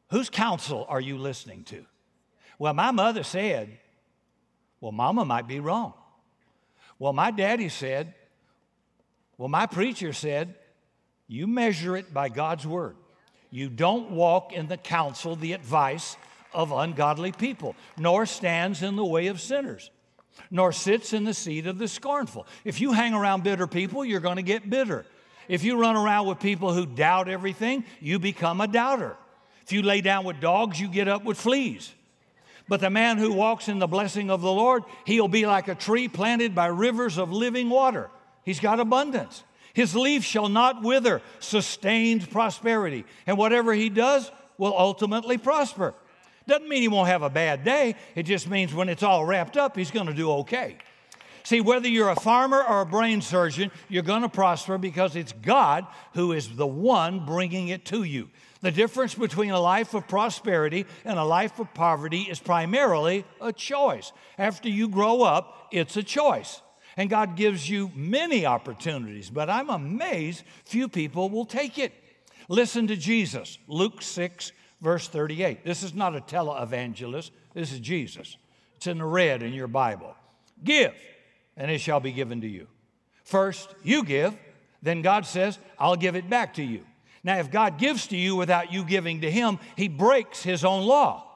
Whose 0.09 0.31
counsel 0.31 0.85
are 0.89 0.99
you 0.99 1.17
listening 1.17 1.63
to? 1.65 1.85
Well, 2.57 2.73
my 2.73 2.89
mother 2.89 3.23
said, 3.23 3.77
Well, 4.79 4.91
mama 4.91 5.25
might 5.25 5.47
be 5.47 5.59
wrong. 5.59 5.93
Well, 6.97 7.13
my 7.13 7.31
daddy 7.31 7.69
said, 7.69 8.13
Well, 9.41 9.49
my 9.49 9.65
preacher 9.65 10.13
said, 10.13 10.53
You 11.27 11.47
measure 11.47 11.97
it 11.97 12.13
by 12.13 12.29
God's 12.29 12.67
word. 12.67 12.95
You 13.49 13.69
don't 13.69 14.11
walk 14.11 14.53
in 14.53 14.67
the 14.67 14.77
counsel, 14.77 15.35
the 15.35 15.53
advice 15.53 16.15
of 16.53 16.71
ungodly 16.71 17.31
people, 17.31 17.75
nor 17.97 18.27
stands 18.27 18.83
in 18.83 18.95
the 18.95 19.03
way 19.03 19.25
of 19.27 19.41
sinners, 19.41 19.89
nor 20.51 20.71
sits 20.71 21.11
in 21.11 21.23
the 21.23 21.33
seat 21.33 21.65
of 21.65 21.79
the 21.79 21.87
scornful. 21.87 22.45
If 22.63 22.79
you 22.79 22.91
hang 22.91 23.15
around 23.15 23.43
bitter 23.43 23.65
people, 23.65 24.05
you're 24.05 24.19
going 24.19 24.35
to 24.35 24.43
get 24.43 24.69
bitter. 24.69 25.07
If 25.47 25.63
you 25.63 25.75
run 25.75 25.95
around 25.95 26.27
with 26.27 26.39
people 26.39 26.71
who 26.71 26.85
doubt 26.85 27.27
everything, 27.27 27.83
you 27.99 28.19
become 28.19 28.61
a 28.61 28.67
doubter. 28.67 29.17
If 29.63 29.71
you 29.71 29.81
lay 29.81 30.01
down 30.01 30.23
with 30.23 30.39
dogs, 30.39 30.79
you 30.79 30.87
get 30.87 31.07
up 31.07 31.23
with 31.23 31.39
fleas. 31.39 31.91
But 32.69 32.79
the 32.79 32.91
man 32.91 33.17
who 33.17 33.33
walks 33.33 33.69
in 33.69 33.79
the 33.79 33.87
blessing 33.87 34.29
of 34.29 34.41
the 34.41 34.53
Lord, 34.53 34.83
he'll 35.07 35.27
be 35.27 35.47
like 35.47 35.67
a 35.67 35.73
tree 35.73 36.07
planted 36.07 36.53
by 36.53 36.67
rivers 36.67 37.17
of 37.17 37.31
living 37.31 37.71
water. 37.71 38.11
He's 38.43 38.59
got 38.59 38.79
abundance. 38.79 39.43
His 39.73 39.95
leaf 39.95 40.23
shall 40.23 40.49
not 40.49 40.83
wither, 40.83 41.21
sustained 41.39 42.29
prosperity. 42.29 43.05
And 43.25 43.37
whatever 43.37 43.73
he 43.73 43.89
does 43.89 44.31
will 44.57 44.77
ultimately 44.77 45.37
prosper. 45.37 45.93
Doesn't 46.47 46.67
mean 46.67 46.81
he 46.81 46.87
won't 46.87 47.07
have 47.07 47.21
a 47.21 47.29
bad 47.29 47.63
day. 47.63 47.95
It 48.15 48.23
just 48.23 48.49
means 48.49 48.73
when 48.73 48.89
it's 48.89 49.03
all 49.03 49.23
wrapped 49.25 49.57
up, 49.57 49.77
he's 49.77 49.91
going 49.91 50.07
to 50.07 50.13
do 50.13 50.31
okay. 50.31 50.77
See, 51.43 51.61
whether 51.61 51.87
you're 51.87 52.09
a 52.09 52.15
farmer 52.15 52.63
or 52.63 52.81
a 52.81 52.85
brain 52.85 53.21
surgeon, 53.21 53.71
you're 53.89 54.03
going 54.03 54.21
to 54.21 54.29
prosper 54.29 54.77
because 54.77 55.15
it's 55.15 55.31
God 55.31 55.87
who 56.13 56.33
is 56.33 56.55
the 56.55 56.67
one 56.67 57.25
bringing 57.25 57.69
it 57.69 57.85
to 57.85 58.03
you. 58.03 58.29
The 58.61 58.71
difference 58.71 59.15
between 59.15 59.49
a 59.51 59.59
life 59.59 59.93
of 59.95 60.07
prosperity 60.07 60.85
and 61.03 61.17
a 61.17 61.23
life 61.23 61.57
of 61.59 61.73
poverty 61.73 62.21
is 62.21 62.39
primarily 62.39 63.25
a 63.39 63.51
choice. 63.51 64.11
After 64.37 64.69
you 64.69 64.87
grow 64.87 65.23
up, 65.23 65.69
it's 65.71 65.97
a 65.97 66.03
choice. 66.03 66.61
And 67.01 67.09
God 67.09 67.35
gives 67.35 67.67
you 67.67 67.91
many 67.95 68.45
opportunities, 68.45 69.31
but 69.31 69.49
I'm 69.49 69.71
amazed 69.71 70.43
few 70.65 70.87
people 70.87 71.31
will 71.31 71.45
take 71.47 71.79
it. 71.79 71.93
Listen 72.47 72.85
to 72.85 72.95
Jesus, 72.95 73.57
Luke 73.67 74.03
6, 74.03 74.51
verse 74.81 75.07
38. 75.07 75.65
This 75.65 75.81
is 75.81 75.95
not 75.95 76.15
a 76.15 76.19
televangelist, 76.19 77.31
this 77.55 77.71
is 77.71 77.79
Jesus. 77.79 78.37
It's 78.75 78.85
in 78.85 78.99
the 78.99 79.05
red 79.05 79.41
in 79.41 79.51
your 79.51 79.65
Bible. 79.67 80.15
Give, 80.63 80.93
and 81.57 81.71
it 81.71 81.79
shall 81.79 81.99
be 81.99 82.11
given 82.11 82.39
to 82.41 82.47
you. 82.47 82.67
First, 83.23 83.73
you 83.81 84.03
give, 84.03 84.37
then 84.83 85.01
God 85.01 85.25
says, 85.25 85.57
I'll 85.79 85.95
give 85.95 86.15
it 86.15 86.29
back 86.29 86.53
to 86.53 86.63
you. 86.63 86.85
Now, 87.23 87.39
if 87.39 87.49
God 87.49 87.79
gives 87.79 88.05
to 88.09 88.15
you 88.15 88.35
without 88.35 88.71
you 88.71 88.83
giving 88.83 89.21
to 89.21 89.31
Him, 89.31 89.57
He 89.75 89.87
breaks 89.87 90.43
His 90.43 90.63
own 90.63 90.85
law. 90.85 91.30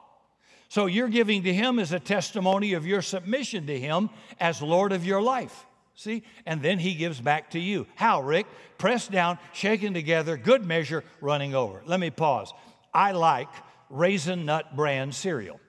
So, 0.68 0.86
your 0.86 1.08
giving 1.08 1.44
to 1.44 1.54
Him 1.54 1.78
is 1.78 1.92
a 1.92 2.00
testimony 2.00 2.72
of 2.72 2.86
your 2.86 3.02
submission 3.02 3.66
to 3.66 3.78
Him 3.78 4.10
as 4.40 4.60
Lord 4.60 4.92
of 4.92 5.04
your 5.04 5.22
life. 5.22 5.66
See? 5.94 6.24
And 6.44 6.60
then 6.60 6.78
He 6.78 6.94
gives 6.94 7.20
back 7.20 7.50
to 7.52 7.58
you. 7.58 7.86
How, 7.94 8.20
Rick? 8.20 8.46
Pressed 8.78 9.10
down, 9.10 9.38
shaken 9.52 9.94
together, 9.94 10.36
good 10.36 10.64
measure, 10.66 11.04
running 11.20 11.54
over. 11.54 11.82
Let 11.86 12.00
me 12.00 12.10
pause. 12.10 12.52
I 12.92 13.12
like 13.12 13.48
Raisin 13.90 14.44
Nut 14.44 14.74
Bran 14.74 15.12
cereal. 15.12 15.60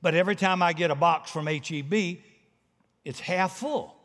But 0.00 0.14
every 0.14 0.36
time 0.36 0.62
I 0.62 0.72
get 0.72 0.90
a 0.90 0.94
box 0.94 1.30
from 1.30 1.46
HEB, 1.46 2.18
it's 3.04 3.20
half 3.20 3.56
full. 3.56 3.96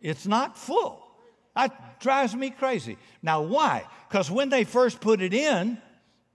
It's 0.00 0.26
not 0.26 0.56
full. 0.56 1.06
That 1.54 2.00
drives 2.00 2.34
me 2.34 2.50
crazy. 2.50 2.96
Now, 3.22 3.42
why? 3.42 3.84
Because 4.08 4.30
when 4.30 4.48
they 4.48 4.64
first 4.64 5.00
put 5.00 5.20
it 5.20 5.34
in, 5.34 5.78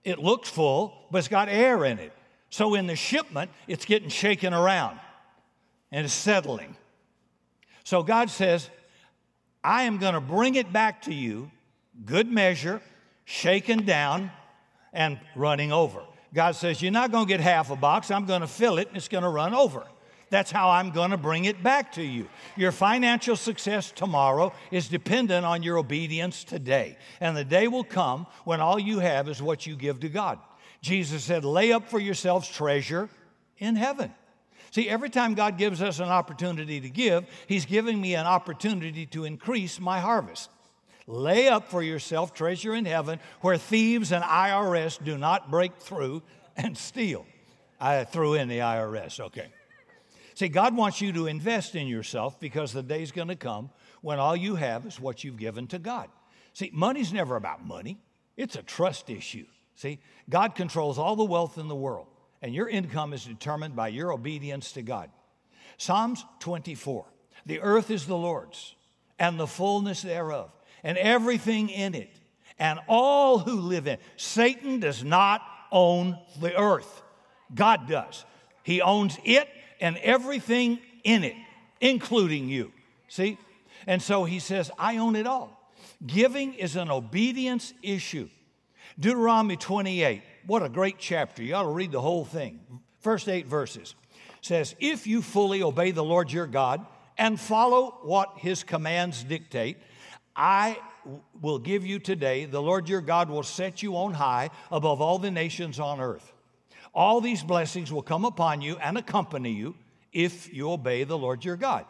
it 0.06 0.20
looks 0.20 0.48
full, 0.48 0.94
but 1.10 1.18
it's 1.18 1.28
got 1.28 1.48
air 1.48 1.84
in 1.84 1.98
it. 1.98 2.12
So 2.48 2.76
in 2.76 2.86
the 2.86 2.94
shipment, 2.94 3.50
it's 3.66 3.84
getting 3.84 4.08
shaken 4.08 4.54
around 4.54 5.00
and 5.90 6.04
it's 6.04 6.14
settling. 6.14 6.76
So 7.82 8.04
God 8.04 8.30
says, 8.30 8.70
I 9.64 9.82
am 9.82 9.98
going 9.98 10.14
to 10.14 10.20
bring 10.20 10.54
it 10.54 10.72
back 10.72 11.02
to 11.02 11.12
you, 11.12 11.50
good 12.04 12.30
measure, 12.30 12.80
shaken 13.24 13.84
down, 13.84 14.30
and 14.92 15.18
running 15.34 15.72
over. 15.72 16.02
God 16.32 16.54
says, 16.54 16.80
You're 16.80 16.92
not 16.92 17.10
going 17.10 17.26
to 17.26 17.28
get 17.28 17.40
half 17.40 17.70
a 17.72 17.76
box. 17.76 18.12
I'm 18.12 18.26
going 18.26 18.42
to 18.42 18.46
fill 18.46 18.78
it 18.78 18.86
and 18.86 18.96
it's 18.96 19.08
going 19.08 19.24
to 19.24 19.28
run 19.28 19.54
over. 19.54 19.84
That's 20.28 20.50
how 20.50 20.70
I'm 20.70 20.90
going 20.90 21.12
to 21.12 21.16
bring 21.16 21.44
it 21.44 21.62
back 21.62 21.92
to 21.92 22.02
you. 22.02 22.28
Your 22.56 22.72
financial 22.72 23.36
success 23.36 23.92
tomorrow 23.92 24.52
is 24.70 24.88
dependent 24.88 25.46
on 25.46 25.62
your 25.62 25.78
obedience 25.78 26.42
today. 26.42 26.98
And 27.20 27.36
the 27.36 27.44
day 27.44 27.68
will 27.68 27.84
come 27.84 28.26
when 28.44 28.60
all 28.60 28.78
you 28.78 28.98
have 28.98 29.28
is 29.28 29.40
what 29.40 29.66
you 29.66 29.76
give 29.76 30.00
to 30.00 30.08
God. 30.08 30.38
Jesus 30.80 31.22
said, 31.22 31.44
Lay 31.44 31.72
up 31.72 31.88
for 31.88 32.00
yourselves 32.00 32.48
treasure 32.48 33.08
in 33.58 33.76
heaven. 33.76 34.12
See, 34.72 34.88
every 34.88 35.10
time 35.10 35.34
God 35.34 35.58
gives 35.58 35.80
us 35.80 36.00
an 36.00 36.08
opportunity 36.08 36.80
to 36.80 36.90
give, 36.90 37.24
He's 37.46 37.64
giving 37.64 38.00
me 38.00 38.14
an 38.14 38.26
opportunity 38.26 39.06
to 39.06 39.24
increase 39.24 39.78
my 39.78 40.00
harvest. 40.00 40.50
Lay 41.06 41.48
up 41.48 41.70
for 41.70 41.82
yourself 41.82 42.34
treasure 42.34 42.74
in 42.74 42.84
heaven 42.84 43.20
where 43.40 43.56
thieves 43.56 44.10
and 44.10 44.24
IRS 44.24 45.02
do 45.02 45.16
not 45.16 45.52
break 45.52 45.76
through 45.76 46.22
and 46.56 46.76
steal. 46.76 47.24
I 47.80 48.04
threw 48.04 48.34
in 48.34 48.48
the 48.48 48.58
IRS, 48.58 49.20
okay. 49.20 49.46
See, 50.36 50.48
God 50.48 50.76
wants 50.76 51.00
you 51.00 51.14
to 51.14 51.28
invest 51.28 51.74
in 51.74 51.86
yourself 51.88 52.38
because 52.38 52.70
the 52.70 52.82
day's 52.82 53.10
going 53.10 53.28
to 53.28 53.36
come 53.36 53.70
when 54.02 54.18
all 54.18 54.36
you 54.36 54.56
have 54.56 54.84
is 54.84 55.00
what 55.00 55.24
you've 55.24 55.38
given 55.38 55.66
to 55.68 55.78
God. 55.78 56.10
See, 56.52 56.70
money's 56.74 57.10
never 57.10 57.36
about 57.36 57.66
money, 57.66 57.98
it's 58.36 58.54
a 58.54 58.62
trust 58.62 59.08
issue. 59.08 59.46
See, 59.76 59.98
God 60.28 60.54
controls 60.54 60.98
all 60.98 61.16
the 61.16 61.24
wealth 61.24 61.56
in 61.56 61.68
the 61.68 61.74
world, 61.74 62.08
and 62.42 62.54
your 62.54 62.68
income 62.68 63.14
is 63.14 63.24
determined 63.24 63.74
by 63.74 63.88
your 63.88 64.12
obedience 64.12 64.72
to 64.72 64.82
God. 64.82 65.10
Psalms 65.78 66.22
24 66.40 67.06
The 67.46 67.60
earth 67.60 67.90
is 67.90 68.04
the 68.04 68.16
Lord's, 68.16 68.74
and 69.18 69.40
the 69.40 69.46
fullness 69.46 70.02
thereof, 70.02 70.52
and 70.82 70.98
everything 70.98 71.70
in 71.70 71.94
it, 71.94 72.14
and 72.58 72.78
all 72.88 73.38
who 73.38 73.58
live 73.58 73.86
in 73.86 73.94
it. 73.94 74.00
Satan 74.16 74.80
does 74.80 75.02
not 75.02 75.40
own 75.72 76.18
the 76.38 76.54
earth, 76.60 77.02
God 77.54 77.88
does. 77.88 78.26
He 78.62 78.82
owns 78.82 79.16
it 79.24 79.48
and 79.80 79.96
everything 79.98 80.78
in 81.04 81.24
it, 81.24 81.36
including 81.80 82.48
you. 82.48 82.72
See? 83.08 83.38
And 83.86 84.02
so 84.02 84.24
he 84.24 84.38
says, 84.38 84.70
I 84.78 84.96
own 84.96 85.16
it 85.16 85.26
all. 85.26 85.72
Giving 86.04 86.54
is 86.54 86.76
an 86.76 86.90
obedience 86.90 87.72
issue. 87.82 88.28
Deuteronomy 88.98 89.56
28, 89.56 90.22
what 90.46 90.62
a 90.62 90.68
great 90.68 90.98
chapter. 90.98 91.42
You 91.42 91.54
ought 91.54 91.62
to 91.62 91.68
read 91.68 91.92
the 91.92 92.00
whole 92.00 92.24
thing. 92.24 92.60
First 93.00 93.28
eight 93.28 93.46
verses 93.46 93.94
says, 94.40 94.74
If 94.78 95.06
you 95.06 95.22
fully 95.22 95.62
obey 95.62 95.90
the 95.90 96.04
Lord 96.04 96.32
your 96.32 96.46
God 96.46 96.84
and 97.18 97.38
follow 97.38 97.98
what 98.02 98.34
his 98.38 98.62
commands 98.62 99.22
dictate, 99.22 99.78
I 100.34 100.78
will 101.40 101.58
give 101.58 101.84
you 101.84 101.98
today, 101.98 102.46
the 102.46 102.62
Lord 102.62 102.88
your 102.88 103.00
God 103.00 103.30
will 103.30 103.42
set 103.42 103.82
you 103.82 103.96
on 103.96 104.14
high 104.14 104.50
above 104.70 105.00
all 105.00 105.18
the 105.18 105.30
nations 105.30 105.78
on 105.78 106.00
earth. 106.00 106.32
All 106.96 107.20
these 107.20 107.42
blessings 107.42 107.92
will 107.92 108.00
come 108.00 108.24
upon 108.24 108.62
you 108.62 108.78
and 108.78 108.96
accompany 108.96 109.52
you 109.52 109.74
if 110.14 110.50
you 110.52 110.72
obey 110.72 111.04
the 111.04 111.18
Lord 111.18 111.44
your 111.44 111.56
God. 111.56 111.84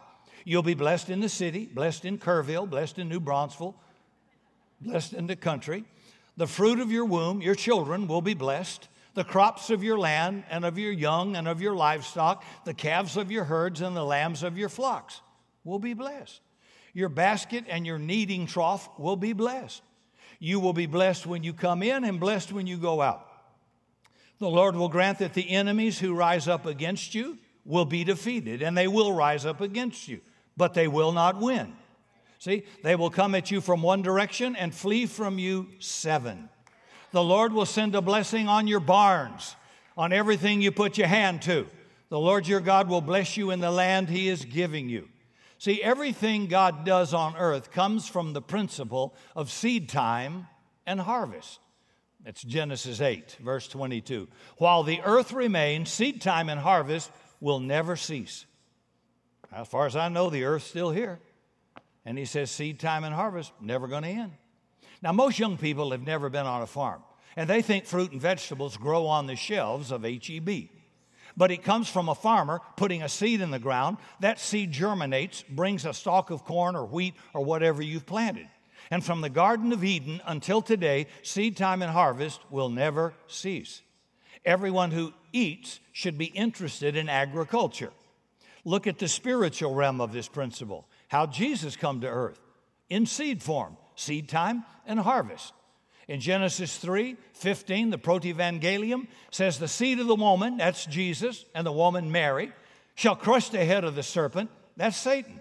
You'll 0.44 0.64
be 0.64 0.74
blessed 0.74 1.10
in 1.10 1.20
the 1.20 1.28
city, 1.28 1.64
blessed 1.64 2.04
in 2.04 2.18
Kerrville, 2.18 2.68
blessed 2.68 2.98
in 2.98 3.08
New 3.08 3.20
Braunfels, 3.20 3.76
blessed 4.80 5.12
in 5.12 5.28
the 5.28 5.36
country. 5.36 5.84
The 6.36 6.48
fruit 6.48 6.80
of 6.80 6.90
your 6.90 7.04
womb, 7.04 7.40
your 7.40 7.54
children, 7.54 8.08
will 8.08 8.20
be 8.20 8.34
blessed. 8.34 8.88
The 9.14 9.22
crops 9.22 9.70
of 9.70 9.84
your 9.84 9.96
land 9.96 10.42
and 10.50 10.64
of 10.64 10.76
your 10.76 10.90
young 10.90 11.36
and 11.36 11.46
of 11.46 11.62
your 11.62 11.76
livestock, 11.76 12.44
the 12.64 12.74
calves 12.74 13.16
of 13.16 13.30
your 13.30 13.44
herds 13.44 13.82
and 13.82 13.96
the 13.96 14.04
lambs 14.04 14.42
of 14.42 14.58
your 14.58 14.68
flocks 14.68 15.20
will 15.62 15.78
be 15.78 15.94
blessed. 15.94 16.40
Your 16.94 17.08
basket 17.08 17.64
and 17.68 17.86
your 17.86 18.00
kneading 18.00 18.46
trough 18.46 18.88
will 18.98 19.16
be 19.16 19.32
blessed. 19.32 19.82
You 20.40 20.58
will 20.58 20.72
be 20.72 20.86
blessed 20.86 21.26
when 21.26 21.44
you 21.44 21.52
come 21.52 21.84
in 21.84 22.02
and 22.02 22.18
blessed 22.18 22.52
when 22.52 22.66
you 22.66 22.76
go 22.76 23.00
out. 23.00 23.25
The 24.38 24.48
Lord 24.48 24.76
will 24.76 24.88
grant 24.88 25.18
that 25.18 25.34
the 25.34 25.50
enemies 25.50 25.98
who 25.98 26.14
rise 26.14 26.46
up 26.46 26.66
against 26.66 27.14
you 27.14 27.38
will 27.64 27.84
be 27.84 28.04
defeated, 28.04 28.62
and 28.62 28.76
they 28.76 28.86
will 28.86 29.12
rise 29.12 29.46
up 29.46 29.60
against 29.60 30.08
you, 30.08 30.20
but 30.56 30.74
they 30.74 30.88
will 30.88 31.12
not 31.12 31.40
win. 31.40 31.72
See, 32.38 32.64
they 32.82 32.96
will 32.96 33.10
come 33.10 33.34
at 33.34 33.50
you 33.50 33.60
from 33.60 33.82
one 33.82 34.02
direction 34.02 34.54
and 34.54 34.74
flee 34.74 35.06
from 35.06 35.38
you 35.38 35.68
seven. 35.78 36.48
The 37.12 37.24
Lord 37.24 37.52
will 37.52 37.66
send 37.66 37.94
a 37.94 38.02
blessing 38.02 38.46
on 38.46 38.66
your 38.66 38.80
barns, 38.80 39.56
on 39.96 40.12
everything 40.12 40.60
you 40.60 40.70
put 40.70 40.98
your 40.98 41.06
hand 41.06 41.42
to. 41.42 41.66
The 42.08 42.20
Lord 42.20 42.46
your 42.46 42.60
God 42.60 42.88
will 42.88 43.00
bless 43.00 43.36
you 43.36 43.50
in 43.50 43.60
the 43.60 43.70
land 43.70 44.08
he 44.08 44.28
is 44.28 44.44
giving 44.44 44.88
you. 44.88 45.08
See, 45.58 45.82
everything 45.82 46.46
God 46.46 46.84
does 46.84 47.14
on 47.14 47.36
earth 47.36 47.72
comes 47.72 48.06
from 48.06 48.32
the 48.32 48.42
principle 48.42 49.14
of 49.34 49.50
seed 49.50 49.88
time 49.88 50.46
and 50.86 51.00
harvest. 51.00 51.58
It's 52.26 52.42
Genesis 52.42 53.00
8, 53.00 53.36
verse 53.40 53.68
22. 53.68 54.26
While 54.58 54.82
the 54.82 55.00
earth 55.04 55.32
remains, 55.32 55.92
seed 55.92 56.20
time 56.20 56.48
and 56.48 56.58
harvest 56.58 57.12
will 57.40 57.60
never 57.60 57.94
cease. 57.94 58.46
As 59.52 59.68
far 59.68 59.86
as 59.86 59.94
I 59.94 60.08
know, 60.08 60.28
the 60.28 60.42
earth's 60.42 60.66
still 60.66 60.90
here. 60.90 61.20
And 62.04 62.18
he 62.18 62.24
says, 62.24 62.50
seed 62.50 62.80
time 62.80 63.04
and 63.04 63.14
harvest, 63.14 63.52
never 63.60 63.86
going 63.86 64.02
to 64.02 64.08
end. 64.08 64.32
Now, 65.02 65.12
most 65.12 65.38
young 65.38 65.56
people 65.56 65.92
have 65.92 66.02
never 66.02 66.28
been 66.28 66.46
on 66.46 66.62
a 66.62 66.66
farm, 66.66 67.00
and 67.36 67.48
they 67.48 67.62
think 67.62 67.86
fruit 67.86 68.10
and 68.10 68.20
vegetables 68.20 68.76
grow 68.76 69.06
on 69.06 69.28
the 69.28 69.36
shelves 69.36 69.92
of 69.92 70.02
HEB. 70.02 70.68
But 71.36 71.52
it 71.52 71.62
comes 71.62 71.88
from 71.88 72.08
a 72.08 72.14
farmer 72.16 72.60
putting 72.76 73.04
a 73.04 73.08
seed 73.08 73.40
in 73.40 73.52
the 73.52 73.60
ground. 73.60 73.98
That 74.18 74.40
seed 74.40 74.72
germinates, 74.72 75.44
brings 75.48 75.84
a 75.84 75.94
stalk 75.94 76.30
of 76.30 76.44
corn 76.44 76.74
or 76.74 76.86
wheat 76.86 77.14
or 77.34 77.44
whatever 77.44 77.82
you've 77.82 78.06
planted. 78.06 78.48
And 78.90 79.04
from 79.04 79.20
the 79.20 79.30
Garden 79.30 79.72
of 79.72 79.84
Eden 79.84 80.20
until 80.26 80.62
today, 80.62 81.06
seed 81.22 81.56
time 81.56 81.82
and 81.82 81.90
harvest 81.90 82.40
will 82.50 82.68
never 82.68 83.14
cease. 83.26 83.82
Everyone 84.44 84.92
who 84.92 85.12
eats 85.32 85.80
should 85.92 86.16
be 86.16 86.26
interested 86.26 86.96
in 86.96 87.08
agriculture. 87.08 87.92
Look 88.64 88.86
at 88.86 88.98
the 88.98 89.08
spiritual 89.08 89.74
realm 89.74 90.00
of 90.00 90.12
this 90.12 90.28
principle 90.28 90.86
how 91.08 91.26
Jesus 91.26 91.76
come 91.76 92.00
to 92.00 92.08
earth 92.08 92.40
in 92.88 93.06
seed 93.06 93.42
form, 93.42 93.76
seed 93.94 94.28
time 94.28 94.64
and 94.86 94.98
harvest. 94.98 95.52
In 96.08 96.20
Genesis 96.20 96.76
3 96.78 97.16
15, 97.32 97.90
the 97.90 97.98
Protevangelium 97.98 99.08
says, 99.30 99.58
The 99.58 99.68
seed 99.68 99.98
of 99.98 100.06
the 100.06 100.14
woman, 100.14 100.58
that's 100.58 100.86
Jesus, 100.86 101.44
and 101.54 101.66
the 101.66 101.72
woman 101.72 102.12
Mary, 102.12 102.52
shall 102.94 103.16
crush 103.16 103.48
the 103.48 103.64
head 103.64 103.84
of 103.84 103.94
the 103.94 104.02
serpent, 104.02 104.50
that's 104.76 104.96
Satan. 104.96 105.40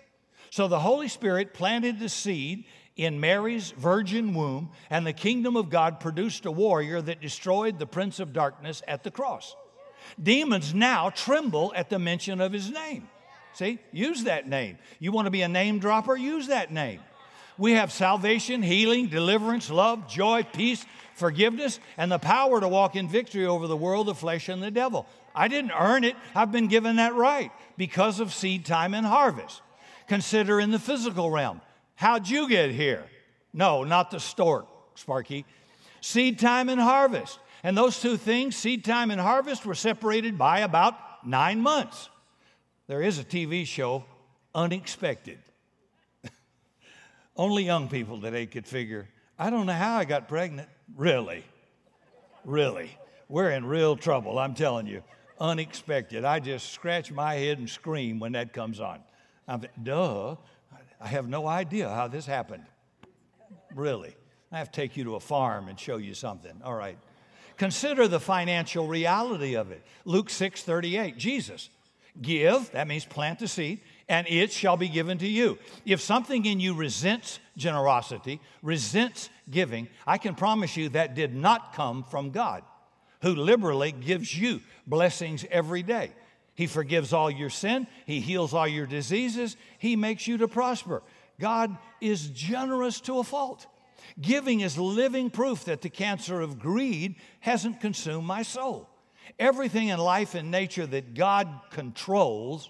So 0.50 0.68
the 0.68 0.80
Holy 0.80 1.08
Spirit 1.08 1.54
planted 1.54 2.00
the 2.00 2.10
seed 2.10 2.66
in 2.96 3.20
Mary's 3.20 3.72
virgin 3.72 4.34
womb, 4.34 4.70
and 4.90 5.06
the 5.06 5.14
kingdom 5.14 5.56
of 5.58 5.70
God 5.70 6.00
produced 6.00 6.46
a 6.46 6.52
warrior 6.52 7.02
that 7.02 7.22
destroyed 7.22 7.78
the 7.78 7.86
prince 7.86 8.20
of 8.20 8.34
darkness 8.34 8.82
at 8.88 9.04
the 9.04 9.12
cross. 9.12 9.56
Demons 10.22 10.74
now 10.74 11.10
tremble 11.10 11.74
at 11.76 11.90
the 11.90 12.00
mention 12.00 12.40
of 12.40 12.54
his 12.54 12.70
name. 12.70 13.10
See, 13.54 13.80
use 13.92 14.24
that 14.24 14.48
name. 14.48 14.78
You 15.00 15.12
want 15.12 15.26
to 15.26 15.32
be 15.32 15.42
a 15.42 15.48
name 15.48 15.80
dropper? 15.80 16.16
Use 16.16 16.48
that 16.48 16.72
name. 16.72 17.02
We 17.58 17.74
have 17.74 17.92
salvation, 17.92 18.62
healing, 18.62 19.08
deliverance, 19.08 19.70
love, 19.70 20.10
joy, 20.10 20.44
peace, 20.44 20.86
forgiveness, 21.14 21.80
and 21.98 22.12
the 22.12 22.20
power 22.20 22.60
to 22.60 22.68
walk 22.68 22.98
in 22.98 23.08
victory 23.08 23.46
over 23.46 23.68
the 23.68 23.78
world, 23.78 24.08
the 24.08 24.16
flesh, 24.16 24.50
and 24.50 24.62
the 24.62 24.72
devil. 24.72 25.08
I 25.34 25.48
didn't 25.48 25.72
earn 25.72 26.04
it. 26.04 26.16
I've 26.34 26.52
been 26.52 26.68
given 26.68 26.98
that 26.98 27.16
right 27.16 27.52
because 27.78 28.20
of 28.20 28.34
seed 28.34 28.66
time 28.66 28.94
and 28.94 29.06
harvest. 29.06 29.62
Consider 30.08 30.60
in 30.60 30.72
the 30.72 30.80
physical 30.80 31.32
realm. 31.32 31.62
How'd 31.96 32.30
you 32.30 32.50
get 32.50 32.72
here? 32.72 33.06
No, 33.54 33.84
not 33.84 34.12
the 34.12 34.20
stork, 34.20 34.68
Sparky. 34.96 35.46
Seed 36.02 36.40
time 36.40 36.70
and 36.70 36.80
harvest. 36.80 37.40
And 37.64 37.76
those 37.76 38.00
two 38.00 38.18
things, 38.18 38.56
seed 38.56 38.86
time 38.86 39.10
and 39.10 39.20
harvest, 39.20 39.66
were 39.66 39.74
separated 39.74 40.38
by 40.38 40.60
about 40.60 41.26
nine 41.26 41.62
months. 41.62 42.10
There 42.88 43.02
is 43.02 43.18
a 43.18 43.24
TV 43.24 43.66
show, 43.66 44.06
Unexpected. 44.54 45.40
Only 47.36 47.64
young 47.64 47.90
people 47.90 48.22
today 48.22 48.46
could 48.46 48.68
figure, 48.68 49.10
I 49.38 49.50
don't 49.50 49.66
know 49.66 49.74
how 49.74 49.98
I 49.98 50.06
got 50.06 50.28
pregnant. 50.28 50.70
Really? 50.96 51.44
Really? 52.46 52.98
We're 53.28 53.50
in 53.50 53.66
real 53.66 53.98
trouble, 53.98 54.40
I'm 54.40 54.54
telling 54.54 54.88
you. 54.88 55.04
Unexpected. 55.40 56.24
I 56.24 56.40
just 56.40 56.72
scratch 56.72 57.12
my 57.12 57.34
head 57.34 57.58
and 57.58 57.70
scream 57.70 58.20
when 58.20 58.34
that 58.34 58.54
comes 58.54 58.80
on. 58.80 59.00
I'm 59.48 59.66
duh. 59.82 60.36
I 61.06 61.10
have 61.10 61.30
no 61.30 61.46
idea 61.46 61.88
how 61.88 62.08
this 62.08 62.26
happened. 62.26 62.64
Really. 63.76 64.16
I 64.52 64.58
have 64.58 64.72
to 64.72 64.82
take 64.82 64.98
you 64.98 65.04
to 65.04 65.16
a 65.16 65.20
farm 65.20 65.68
and 65.68 65.80
show 65.80 65.98
you 65.98 66.16
something. 66.16 66.54
All 66.64 66.74
right. 66.74 66.98
Consider 67.58 68.08
the 68.08 68.20
financial 68.20 68.88
reality 68.88 69.56
of 69.56 69.70
it. 69.70 69.84
Luke 70.04 70.32
6 70.32 70.64
38, 70.64 71.16
Jesus, 71.16 71.70
give, 72.20 72.72
that 72.72 72.88
means 72.88 73.06
plant 73.06 73.38
the 73.38 73.48
seed, 73.48 73.82
and 74.10 74.26
it 74.28 74.52
shall 74.52 74.78
be 74.78 74.90
given 74.90 75.20
to 75.20 75.28
you. 75.28 75.60
If 75.86 76.02
something 76.02 76.44
in 76.44 76.60
you 76.60 76.74
resents 76.74 77.40
generosity, 77.56 78.42
resents 78.64 79.30
giving, 79.48 79.88
I 80.08 80.18
can 80.18 80.34
promise 80.34 80.76
you 80.76 80.90
that 80.90 81.14
did 81.14 81.36
not 81.36 81.76
come 81.76 82.04
from 82.04 82.32
God, 82.32 82.64
who 83.22 83.36
liberally 83.36 83.92
gives 83.92 84.36
you 84.36 84.60
blessings 84.88 85.46
every 85.52 85.84
day. 85.84 86.14
He 86.56 86.68
forgives 86.68 87.14
all 87.14 87.30
your 87.30 87.50
sin, 87.50 87.86
He 88.06 88.22
heals 88.22 88.54
all 88.54 88.68
your 88.68 88.86
diseases, 88.86 89.58
He 89.78 89.96
makes 89.96 90.28
you 90.28 90.38
to 90.38 90.48
prosper. 90.48 91.04
God 91.40 91.78
is 92.00 92.30
generous 92.30 93.02
to 93.02 93.20
a 93.20 93.24
fault. 93.24 93.68
Giving 94.22 94.62
is 94.62 94.78
living 94.78 95.30
proof 95.30 95.66
that 95.66 95.82
the 95.82 95.90
cancer 95.90 96.40
of 96.40 96.60
greed 96.60 97.16
hasn't 97.42 97.82
consumed 97.82 98.26
my 98.26 98.42
soul. 98.42 98.90
Everything 99.38 99.90
in 99.90 100.00
life 100.00 100.36
and 100.36 100.50
nature 100.50 100.86
that 100.86 101.14
God 101.14 101.50
controls 101.72 102.70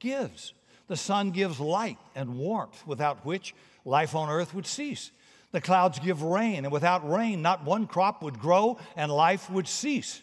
gives. 0.00 0.54
The 0.88 0.96
sun 0.96 1.30
gives 1.30 1.60
light 1.60 1.98
and 2.16 2.36
warmth, 2.36 2.84
without 2.84 3.24
which 3.24 3.54
life 3.84 4.16
on 4.16 4.28
earth 4.28 4.54
would 4.54 4.66
cease. 4.66 5.12
The 5.52 5.60
clouds 5.60 6.00
give 6.00 6.22
rain, 6.22 6.64
and 6.64 6.72
without 6.72 7.08
rain, 7.08 7.42
not 7.42 7.64
one 7.64 7.86
crop 7.86 8.22
would 8.22 8.40
grow 8.40 8.78
and 8.96 9.12
life 9.12 9.48
would 9.50 9.68
cease. 9.68 10.22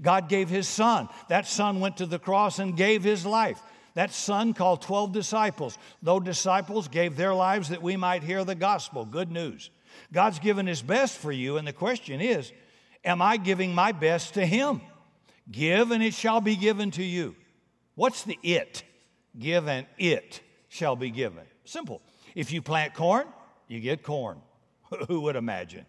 God 0.00 0.28
gave 0.28 0.48
his 0.48 0.68
son. 0.68 1.08
That 1.28 1.46
son 1.46 1.80
went 1.80 1.98
to 1.98 2.06
the 2.06 2.18
cross 2.18 2.58
and 2.58 2.76
gave 2.76 3.02
his 3.02 3.24
life. 3.24 3.60
That 3.94 4.12
son 4.12 4.52
called 4.52 4.82
12 4.82 5.12
disciples. 5.12 5.78
Those 6.02 6.24
disciples 6.24 6.88
gave 6.88 7.16
their 7.16 7.34
lives 7.34 7.70
that 7.70 7.82
we 7.82 7.96
might 7.96 8.22
hear 8.22 8.44
the 8.44 8.54
gospel, 8.54 9.04
good 9.04 9.30
news. 9.30 9.70
God's 10.12 10.38
given 10.38 10.66
his 10.66 10.82
best 10.82 11.16
for 11.16 11.32
you, 11.32 11.56
and 11.56 11.66
the 11.66 11.72
question 11.72 12.20
is, 12.20 12.52
am 13.04 13.22
I 13.22 13.38
giving 13.38 13.74
my 13.74 13.92
best 13.92 14.34
to 14.34 14.44
him? 14.44 14.82
Give 15.50 15.90
and 15.92 16.02
it 16.02 16.12
shall 16.12 16.40
be 16.40 16.56
given 16.56 16.90
to 16.92 17.02
you. 17.02 17.36
What's 17.94 18.24
the 18.24 18.38
it? 18.42 18.82
Give 19.38 19.66
and 19.68 19.86
it 19.96 20.40
shall 20.68 20.96
be 20.96 21.10
given. 21.10 21.44
Simple. 21.64 22.02
If 22.34 22.52
you 22.52 22.60
plant 22.60 22.94
corn, 22.94 23.26
you 23.68 23.80
get 23.80 24.02
corn. 24.02 24.40
Who 25.08 25.22
would 25.22 25.36
imagine? 25.36 25.86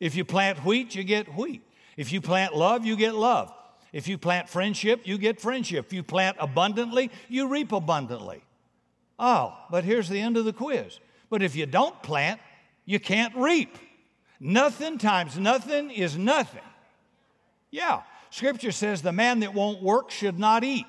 If 0.00 0.14
you 0.14 0.24
plant 0.24 0.64
wheat, 0.64 0.94
you 0.94 1.04
get 1.04 1.34
wheat. 1.34 1.62
If 1.96 2.12
you 2.12 2.20
plant 2.20 2.54
love, 2.54 2.84
you 2.84 2.96
get 2.96 3.14
love. 3.14 3.52
If 3.92 4.08
you 4.08 4.18
plant 4.18 4.48
friendship, 4.48 5.02
you 5.04 5.18
get 5.18 5.40
friendship. 5.40 5.86
If 5.86 5.92
you 5.92 6.02
plant 6.02 6.36
abundantly, 6.40 7.10
you 7.28 7.46
reap 7.46 7.70
abundantly. 7.70 8.42
Oh, 9.18 9.56
but 9.70 9.84
here's 9.84 10.08
the 10.08 10.20
end 10.20 10.36
of 10.36 10.44
the 10.44 10.52
quiz. 10.52 10.98
But 11.30 11.42
if 11.42 11.54
you 11.54 11.66
don't 11.66 12.02
plant, 12.02 12.40
you 12.84 12.98
can't 12.98 13.34
reap. 13.36 13.76
Nothing 14.40 14.98
times 14.98 15.38
nothing 15.38 15.90
is 15.90 16.18
nothing. 16.18 16.60
Yeah, 17.70 18.02
Scripture 18.30 18.72
says 18.72 19.00
the 19.00 19.12
man 19.12 19.40
that 19.40 19.54
won't 19.54 19.82
work 19.82 20.10
should 20.10 20.38
not 20.38 20.64
eat. 20.64 20.86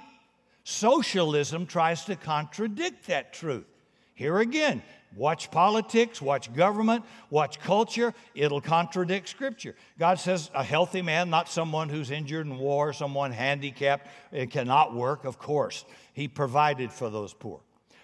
Socialism 0.63 1.68
tries 1.68 2.06
to 2.06 2.15
contradict 2.15 3.06
that 3.08 3.34
truth. 3.34 3.68
Here 4.15 4.39
again, 4.39 4.82
watch 5.15 5.49
politics, 5.51 6.21
watch 6.21 6.54
government, 6.54 7.04
watch 7.30 7.60
culture, 7.60 8.13
it'll 8.34 8.62
contradict 8.62 9.30
Scripture. 9.30 9.75
God 9.97 10.19
says 10.19 10.51
a 10.54 10.63
healthy 10.63 11.01
man, 11.01 11.30
not 11.30 11.49
someone 11.49 11.89
who's 11.89 12.12
injured 12.12 12.45
in 12.45 12.58
war, 12.58 12.93
someone 12.93 13.32
handicapped, 13.32 14.08
it 14.32 14.51
cannot 14.51 14.93
work, 14.93 15.25
of 15.25 15.38
course. 15.39 15.86
He 16.13 16.28
provided 16.28 16.91
for 16.91 17.10
those 17.10 17.34
poor. 17.34 17.62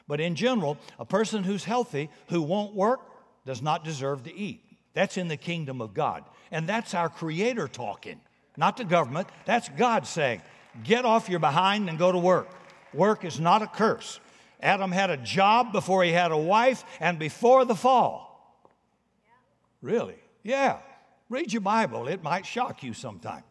But 0.08 0.20
in 0.20 0.36
general, 0.36 0.78
a 1.00 1.06
person 1.06 1.44
who's 1.44 1.64
healthy, 1.64 2.10
who 2.28 2.42
won't 2.42 2.76
work, 2.76 3.02
does 3.46 3.62
not 3.62 3.84
deserve 3.84 4.24
to 4.24 4.36
eat. 4.36 4.64
That's 4.94 5.18
in 5.18 5.28
the 5.28 5.38
kingdom 5.38 5.82
of 5.82 5.94
God. 5.94 6.24
And 6.52 6.68
that's 6.68 6.94
our 6.94 7.10
Creator 7.10 7.70
talking 7.70 8.20
not 8.58 8.78
the 8.78 8.86
government. 8.86 9.28
That's 9.46 9.70
God 9.70 10.06
saying, 10.06 10.42
get 10.84 11.06
off 11.06 11.30
your 11.30 11.40
behind 11.40 11.90
and 11.90 11.98
go 11.98 12.12
to 12.12 12.18
work. 12.18 12.50
Work 12.94 13.24
is 13.26 13.40
not 13.40 13.62
a 13.62 13.68
curse. 13.68 14.20
Adam 14.62 14.92
had 14.92 15.10
a 15.10 15.18
job 15.18 15.72
before 15.72 16.04
he 16.04 16.12
had 16.12 16.32
a 16.32 16.38
wife 16.38 16.84
and 17.00 17.18
before 17.18 17.66
the 17.66 17.76
fall. 17.76 18.68
Really? 19.82 20.20
Yeah. 20.44 20.80
Read 21.30 21.54
your 21.54 21.62
Bible, 21.62 22.08
it 22.08 22.24
might 22.24 22.46
shock 22.46 22.84
you 22.84 22.94
sometime. 22.94 23.44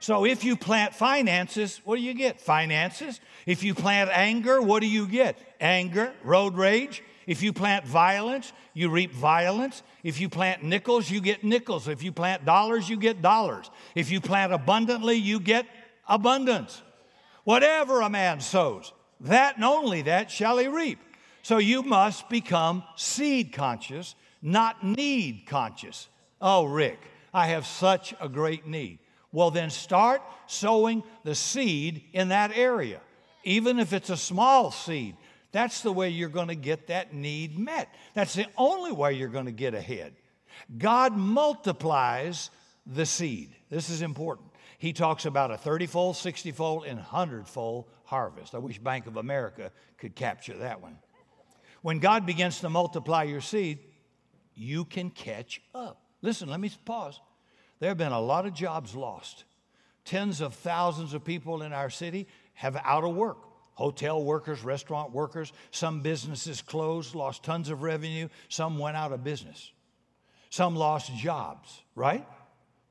So 0.00 0.24
if 0.24 0.44
you 0.44 0.56
plant 0.56 0.94
finances, 0.94 1.80
what 1.84 1.96
do 1.96 2.02
you 2.02 2.14
get? 2.14 2.40
Finances. 2.40 3.20
If 3.44 3.62
you 3.62 3.74
plant 3.74 4.08
anger, 4.10 4.62
what 4.62 4.80
do 4.80 4.86
you 4.86 5.06
get? 5.06 5.38
Anger, 5.60 6.14
road 6.24 6.56
rage, 6.56 7.02
if 7.26 7.42
you 7.42 7.52
plant 7.52 7.86
violence, 7.86 8.52
you 8.74 8.88
reap 8.88 9.12
violence. 9.12 9.82
If 10.02 10.20
you 10.20 10.28
plant 10.28 10.64
nickels, 10.64 11.10
you 11.10 11.20
get 11.20 11.44
nickels. 11.44 11.86
If 11.86 12.02
you 12.02 12.12
plant 12.12 12.44
dollars, 12.44 12.88
you 12.88 12.96
get 12.96 13.22
dollars. 13.22 13.70
If 13.94 14.10
you 14.10 14.20
plant 14.20 14.52
abundantly, 14.52 15.14
you 15.14 15.38
get 15.38 15.66
abundance. 16.08 16.82
Whatever 17.44 18.00
a 18.00 18.08
man 18.10 18.40
sows, 18.40 18.92
that 19.20 19.56
and 19.56 19.64
only 19.64 20.02
that 20.02 20.30
shall 20.30 20.58
he 20.58 20.68
reap. 20.68 20.98
So 21.42 21.58
you 21.58 21.82
must 21.82 22.28
become 22.28 22.82
seed 22.96 23.52
conscious, 23.52 24.14
not 24.42 24.84
need 24.84 25.44
conscious. 25.46 26.08
Oh, 26.40 26.64
Rick, 26.64 27.00
I 27.32 27.48
have 27.48 27.66
such 27.66 28.14
a 28.20 28.28
great 28.28 28.66
need. 28.66 28.98
Well, 29.32 29.50
then 29.50 29.70
start 29.70 30.22
sowing 30.46 31.02
the 31.22 31.34
seed 31.34 32.02
in 32.12 32.28
that 32.28 32.56
area, 32.56 33.00
even 33.44 33.78
if 33.78 33.92
it's 33.92 34.10
a 34.10 34.16
small 34.16 34.70
seed. 34.70 35.16
That's 35.52 35.82
the 35.82 35.92
way 35.92 36.10
you're 36.10 36.28
going 36.28 36.48
to 36.48 36.54
get 36.54 36.88
that 36.88 37.14
need 37.14 37.58
met. 37.58 37.92
That's 38.14 38.34
the 38.34 38.46
only 38.56 38.92
way 38.92 39.14
you're 39.14 39.28
going 39.28 39.46
to 39.46 39.52
get 39.52 39.74
ahead. 39.74 40.14
God 40.76 41.16
multiplies 41.16 42.50
the 42.86 43.06
seed. 43.06 43.50
This 43.68 43.88
is 43.88 44.02
important. 44.02 44.48
He 44.78 44.92
talks 44.92 45.26
about 45.26 45.50
a 45.50 45.56
30 45.56 45.86
fold, 45.86 46.16
60 46.16 46.52
fold, 46.52 46.86
and 46.86 46.96
100 46.96 47.46
fold 47.46 47.86
harvest. 48.10 48.56
I 48.56 48.58
wish 48.58 48.78
Bank 48.78 49.06
of 49.06 49.16
America 49.16 49.70
could 49.96 50.16
capture 50.16 50.58
that 50.58 50.82
one. 50.82 50.98
When 51.82 52.00
God 52.00 52.26
begins 52.26 52.60
to 52.60 52.68
multiply 52.68 53.22
your 53.22 53.40
seed, 53.40 53.78
you 54.54 54.84
can 54.84 55.10
catch 55.10 55.62
up. 55.74 56.02
Listen, 56.20 56.48
let 56.50 56.58
me 56.58 56.70
pause. 56.84 57.20
There 57.78 57.88
have 57.88 57.96
been 57.96 58.12
a 58.12 58.20
lot 58.20 58.46
of 58.46 58.52
jobs 58.52 58.96
lost. 58.96 59.44
Tens 60.04 60.40
of 60.40 60.54
thousands 60.54 61.14
of 61.14 61.24
people 61.24 61.62
in 61.62 61.72
our 61.72 61.88
city 61.88 62.26
have 62.54 62.76
out 62.84 63.04
of 63.04 63.14
work 63.14 63.38
hotel 63.74 64.22
workers, 64.22 64.62
restaurant 64.62 65.10
workers. 65.10 65.54
Some 65.70 66.02
businesses 66.02 66.60
closed, 66.60 67.14
lost 67.14 67.42
tons 67.42 67.70
of 67.70 67.82
revenue. 67.82 68.28
Some 68.50 68.78
went 68.78 68.94
out 68.94 69.10
of 69.10 69.24
business. 69.24 69.72
Some 70.50 70.76
lost 70.76 71.14
jobs, 71.16 71.80
right? 71.94 72.26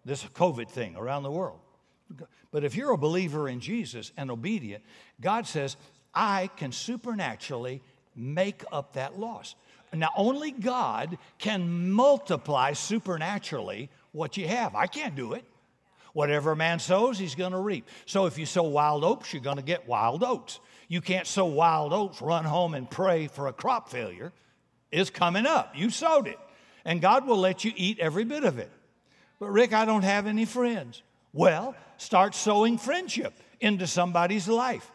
This 0.04 0.24
COVID 0.24 0.68
thing 0.68 0.96
around 0.96 1.22
the 1.22 1.32
world. 1.32 1.60
But 2.52 2.64
if 2.64 2.76
you're 2.76 2.92
a 2.92 2.98
believer 2.98 3.48
in 3.48 3.60
Jesus 3.60 4.12
and 4.18 4.32
obedient, 4.32 4.84
God 5.22 5.46
says, 5.48 5.78
I 6.14 6.50
can 6.58 6.72
supernaturally 6.72 7.82
make 8.16 8.64
up 8.72 8.94
that 8.94 9.20
loss. 9.20 9.56
Now, 9.94 10.10
only 10.16 10.52
God 10.52 11.18
can 11.38 11.92
multiply 11.92 12.74
supernaturally 12.74 13.90
what 14.12 14.38
you 14.38 14.48
have. 14.48 14.76
I 14.76 14.88
can't 14.88 15.16
do 15.16 15.34
it. 15.34 15.44
Whatever 16.14 16.52
a 16.52 16.56
man 16.56 16.80
sows, 16.80 17.18
he's 17.18 17.36
going 17.36 17.52
to 17.52 17.60
reap. 17.60 17.88
So 18.06 18.26
if 18.26 18.38
you 18.38 18.46
sow 18.46 18.64
wild 18.64 19.04
oats, 19.04 19.34
you're 19.34 19.42
going 19.42 19.58
to 19.58 19.64
get 19.64 19.88
wild 19.88 20.24
oats. 20.24 20.60
You 20.88 21.02
can't 21.02 21.28
sow 21.28 21.46
wild 21.46 21.94
oats, 21.94 22.22
run 22.22 22.46
home 22.46 22.74
and 22.74 22.90
pray 22.90 23.28
for 23.28 23.48
a 23.48 23.54
crop 23.54 23.90
failure. 23.90 24.32
It's 24.92 25.12
coming 25.12 25.46
up. 25.46 25.74
You 25.76 25.92
sowed 25.92 26.28
it. 26.28 26.40
And 26.84 27.02
God 27.02 27.28
will 27.28 27.38
let 27.38 27.64
you 27.64 27.72
eat 27.76 28.00
every 28.00 28.24
bit 28.24 28.44
of 28.44 28.58
it. 28.58 28.72
But 29.40 29.52
Rick, 29.52 29.74
I 29.74 29.86
don't 29.86 30.04
have 30.04 30.26
any 30.26 30.46
friends. 30.46 31.04
Well, 31.34 31.76
start 31.98 32.36
sowing 32.36 32.78
friendship 32.78 33.34
into 33.60 33.88
somebody's 33.88 34.48
life. 34.48 34.92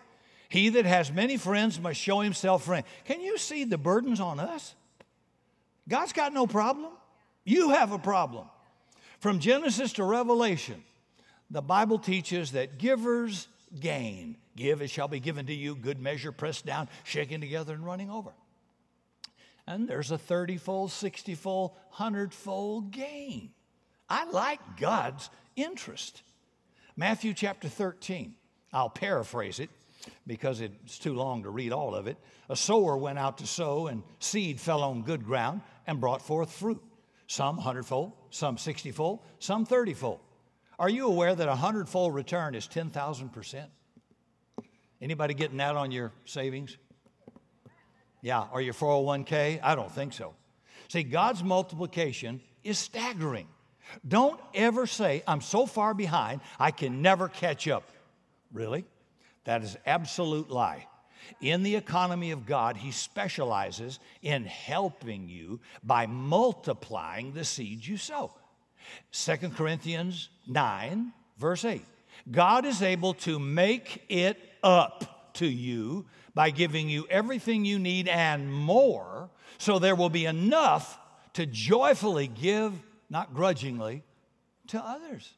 He 0.48 0.70
that 0.70 0.84
has 0.84 1.10
many 1.10 1.36
friends 1.36 1.80
must 1.80 2.00
show 2.00 2.20
himself 2.20 2.64
friend. 2.64 2.84
Can 3.04 3.20
you 3.20 3.38
see 3.38 3.64
the 3.64 3.78
burdens 3.78 4.20
on 4.20 4.40
us? 4.40 4.74
God's 5.88 6.12
got 6.12 6.32
no 6.32 6.46
problem. 6.46 6.92
You 7.44 7.70
have 7.70 7.92
a 7.92 7.98
problem. 7.98 8.46
From 9.20 9.38
Genesis 9.38 9.92
to 9.94 10.04
Revelation, 10.04 10.82
the 11.50 11.62
Bible 11.62 11.98
teaches 11.98 12.52
that 12.52 12.78
givers 12.78 13.48
gain. 13.78 14.36
Give, 14.56 14.82
it 14.82 14.90
shall 14.90 15.08
be 15.08 15.20
given 15.20 15.46
to 15.46 15.54
you, 15.54 15.74
good 15.74 16.00
measure, 16.00 16.32
pressed 16.32 16.64
down, 16.64 16.88
shaken 17.02 17.40
together, 17.40 17.74
and 17.74 17.84
running 17.84 18.10
over. 18.10 18.32
And 19.66 19.88
there's 19.88 20.10
a 20.10 20.18
30 20.18 20.58
fold, 20.58 20.92
60 20.92 21.34
fold, 21.34 21.70
100 21.90 22.32
fold 22.32 22.90
gain. 22.90 23.50
I 24.14 24.26
like 24.26 24.60
God's 24.78 25.28
interest. 25.56 26.22
Matthew 26.96 27.34
chapter 27.34 27.68
13, 27.68 28.36
I'll 28.72 28.88
paraphrase 28.88 29.58
it 29.58 29.70
because 30.24 30.60
it's 30.60 31.00
too 31.00 31.14
long 31.14 31.42
to 31.42 31.50
read 31.50 31.72
all 31.72 31.96
of 31.96 32.06
it. 32.06 32.16
A 32.48 32.54
sower 32.54 32.96
went 32.96 33.18
out 33.18 33.38
to 33.38 33.46
sow, 33.48 33.88
and 33.88 34.04
seed 34.20 34.60
fell 34.60 34.84
on 34.84 35.02
good 35.02 35.24
ground 35.24 35.62
and 35.88 36.00
brought 36.00 36.22
forth 36.22 36.52
fruit. 36.52 36.80
Some 37.26 37.58
hundredfold, 37.58 38.12
some 38.30 38.56
sixtyfold, 38.56 39.18
some 39.40 39.66
thirtyfold. 39.66 40.20
Are 40.78 40.88
you 40.88 41.08
aware 41.08 41.34
that 41.34 41.48
a 41.48 41.56
hundredfold 41.56 42.14
return 42.14 42.54
is 42.54 42.68
10,000%? 42.68 43.64
Anybody 45.02 45.34
getting 45.34 45.56
that 45.56 45.74
on 45.74 45.90
your 45.90 46.12
savings? 46.24 46.76
Yeah, 48.22 48.44
or 48.52 48.60
your 48.60 48.74
401k? 48.74 49.58
I 49.60 49.74
don't 49.74 49.90
think 49.90 50.12
so. 50.12 50.34
See, 50.86 51.02
God's 51.02 51.42
multiplication 51.42 52.40
is 52.62 52.78
staggering. 52.78 53.48
Don't 54.06 54.40
ever 54.54 54.86
say, 54.86 55.22
I'm 55.26 55.40
so 55.40 55.66
far 55.66 55.94
behind, 55.94 56.40
I 56.58 56.70
can 56.70 57.02
never 57.02 57.28
catch 57.28 57.68
up. 57.68 57.88
Really? 58.52 58.84
That 59.44 59.62
is 59.62 59.76
absolute 59.86 60.50
lie. 60.50 60.86
In 61.40 61.62
the 61.62 61.76
economy 61.76 62.30
of 62.30 62.46
God, 62.46 62.76
He 62.76 62.90
specializes 62.90 63.98
in 64.22 64.44
helping 64.44 65.28
you 65.28 65.60
by 65.82 66.06
multiplying 66.06 67.32
the 67.32 67.44
seeds 67.44 67.88
you 67.88 67.96
sow. 67.96 68.32
2 69.12 69.36
Corinthians 69.50 70.28
9, 70.46 71.12
verse 71.38 71.64
8. 71.64 71.82
God 72.30 72.64
is 72.64 72.82
able 72.82 73.14
to 73.14 73.38
make 73.38 74.04
it 74.08 74.38
up 74.62 75.32
to 75.34 75.46
you 75.46 76.06
by 76.34 76.50
giving 76.50 76.88
you 76.88 77.06
everything 77.08 77.64
you 77.64 77.78
need 77.78 78.08
and 78.08 78.52
more, 78.52 79.30
so 79.58 79.78
there 79.78 79.94
will 79.94 80.10
be 80.10 80.26
enough 80.26 80.98
to 81.34 81.46
joyfully 81.46 82.26
give, 82.26 82.72
not 83.14 83.32
grudgingly, 83.32 84.02
to 84.66 84.84
others. 84.84 85.34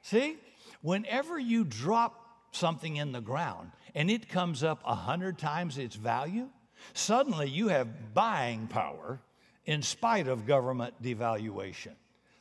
See, 0.00 0.36
whenever 0.80 1.40
you 1.40 1.64
drop 1.64 2.24
something 2.52 2.94
in 2.96 3.10
the 3.10 3.20
ground 3.20 3.72
and 3.96 4.08
it 4.08 4.28
comes 4.28 4.62
up 4.62 4.80
a 4.84 4.94
hundred 4.94 5.36
times 5.36 5.76
its 5.76 5.96
value, 5.96 6.48
suddenly 6.94 7.48
you 7.48 7.66
have 7.66 8.14
buying 8.14 8.68
power 8.68 9.18
in 9.64 9.82
spite 9.82 10.28
of 10.28 10.46
government 10.46 10.94
devaluation. 11.02 11.94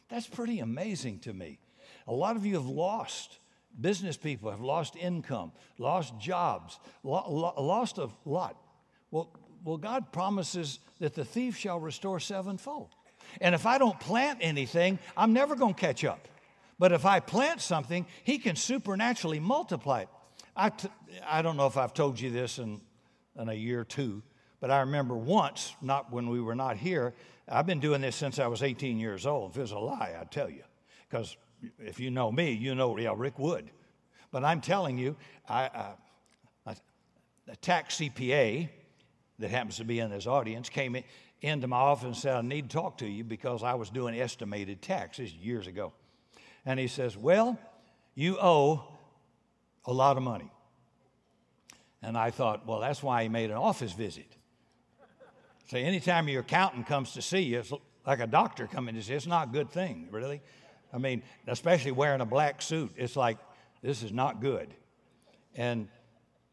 That's 0.07 0.27
pretty 0.27 0.59
amazing 0.59 1.17
to 1.21 1.33
me. 1.33 1.57
A 2.07 2.13
lot 2.13 2.35
of 2.35 2.45
you 2.45 2.53
have 2.53 2.67
lost. 2.67 3.39
Business 3.81 4.17
people 4.17 4.51
have 4.51 4.61
lost 4.61 4.95
income, 4.95 5.51
lost 5.79 6.13
jobs, 6.19 6.79
lo- 7.03 7.25
lo- 7.27 7.61
lost 7.61 7.97
a 7.97 8.09
lot. 8.23 8.55
Well, 9.09 9.31
well, 9.63 9.77
God 9.77 10.11
promises 10.11 10.77
that 10.99 11.15
the 11.15 11.25
thief 11.25 11.57
shall 11.57 11.79
restore 11.79 12.19
sevenfold. 12.19 12.89
And 13.41 13.55
if 13.55 13.65
I 13.65 13.77
don't 13.77 13.99
plant 13.99 14.39
anything, 14.41 14.99
I'm 15.15 15.33
never 15.33 15.55
going 15.55 15.73
to 15.73 15.79
catch 15.79 16.03
up. 16.03 16.27
But 16.77 16.91
if 16.91 17.05
I 17.05 17.19
plant 17.19 17.61
something, 17.61 18.05
He 18.23 18.37
can 18.37 18.55
supernaturally 18.55 19.39
multiply 19.39 20.01
it. 20.01 20.09
I 20.55 20.69
t- 20.69 20.89
I 21.27 21.41
don't 21.41 21.57
know 21.57 21.67
if 21.67 21.77
I've 21.77 21.93
told 21.93 22.19
you 22.19 22.31
this 22.31 22.59
in, 22.59 22.81
in 23.39 23.49
a 23.49 23.53
year 23.53 23.81
or 23.81 23.85
two, 23.85 24.23
but 24.59 24.71
I 24.71 24.81
remember 24.81 25.15
once, 25.15 25.75
not 25.81 26.11
when 26.11 26.29
we 26.29 26.41
were 26.41 26.55
not 26.55 26.77
here, 26.77 27.13
I've 27.47 27.65
been 27.65 27.79
doing 27.79 28.01
this 28.01 28.15
since 28.15 28.39
I 28.39 28.47
was 28.47 28.63
18 28.63 28.99
years 28.99 29.25
old. 29.25 29.51
If 29.51 29.57
it 29.57 29.61
was 29.61 29.71
a 29.71 29.79
lie, 29.79 30.15
I'd 30.19 30.31
tell 30.31 30.49
you. 30.49 30.63
Because 31.09 31.37
if 31.79 31.99
you 31.99 32.09
know 32.09 32.31
me, 32.31 32.51
you 32.51 32.73
know, 32.73 32.97
yeah, 32.97 33.13
Rick 33.15 33.37
would. 33.37 33.69
But 34.31 34.43
I'm 34.43 34.61
telling 34.61 34.97
you, 34.97 35.15
I, 35.47 35.93
a 37.47 37.55
tax 37.57 37.97
CPA 37.97 38.69
that 39.39 39.51
happens 39.51 39.77
to 39.77 39.83
be 39.83 39.99
in 39.99 40.09
this 40.09 40.27
audience 40.27 40.69
came 40.69 40.95
in, 40.95 41.03
into 41.41 41.67
my 41.67 41.77
office 41.77 42.05
and 42.05 42.17
said, 42.17 42.35
I 42.35 42.41
need 42.41 42.69
to 42.69 42.75
talk 42.75 42.97
to 42.99 43.07
you 43.07 43.23
because 43.23 43.63
I 43.63 43.75
was 43.75 43.89
doing 43.89 44.19
estimated 44.19 44.81
taxes 44.81 45.33
years 45.33 45.67
ago. 45.67 45.93
And 46.65 46.79
he 46.79 46.87
says, 46.87 47.15
Well, 47.15 47.59
you 48.15 48.37
owe 48.39 48.83
a 49.85 49.93
lot 49.93 50.17
of 50.17 50.23
money. 50.23 50.51
And 52.01 52.17
I 52.17 52.31
thought, 52.31 52.67
well, 52.67 52.79
that's 52.79 53.01
why 53.01 53.23
he 53.23 53.29
made 53.29 53.49
an 53.49 53.57
office 53.57 53.91
visit. 53.91 54.27
So 55.67 55.77
anytime 55.77 56.27
your 56.27 56.41
accountant 56.41 56.85
comes 56.85 57.13
to 57.13 57.21
see 57.21 57.39
you, 57.39 57.59
it's 57.59 57.73
like 58.05 58.19
a 58.19 58.27
doctor 58.27 58.67
coming 58.67 58.95
to 58.95 59.01
see 59.01 59.11
you, 59.11 59.17
it's 59.17 59.27
not 59.27 59.49
a 59.49 59.51
good 59.51 59.71
thing, 59.71 60.07
really. 60.11 60.41
I 60.93 60.99
mean, 60.99 61.23
especially 61.47 61.91
wearing 61.91 62.21
a 62.21 62.25
black 62.25 62.61
suit, 62.61 62.91
it's 62.95 63.15
like, 63.15 63.37
this 63.81 64.03
is 64.03 64.11
not 64.11 64.39
good. 64.39 64.73
And 65.55 65.87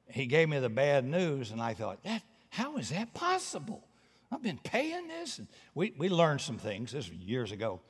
he 0.06 0.26
gave 0.26 0.48
me 0.48 0.58
the 0.58 0.70
bad 0.70 1.04
news, 1.04 1.50
and 1.50 1.60
I 1.60 1.74
thought, 1.74 2.02
that, 2.04 2.22
how 2.48 2.78
is 2.78 2.90
that 2.90 3.12
possible? 3.12 3.84
I've 4.32 4.42
been 4.42 4.58
paying 4.58 5.08
this. 5.08 5.38
And 5.38 5.48
we, 5.74 5.92
we 5.98 6.08
learned 6.08 6.40
some 6.40 6.58
things, 6.58 6.92
this 6.92 7.08
was 7.08 7.18
years 7.18 7.52
ago. 7.52 7.80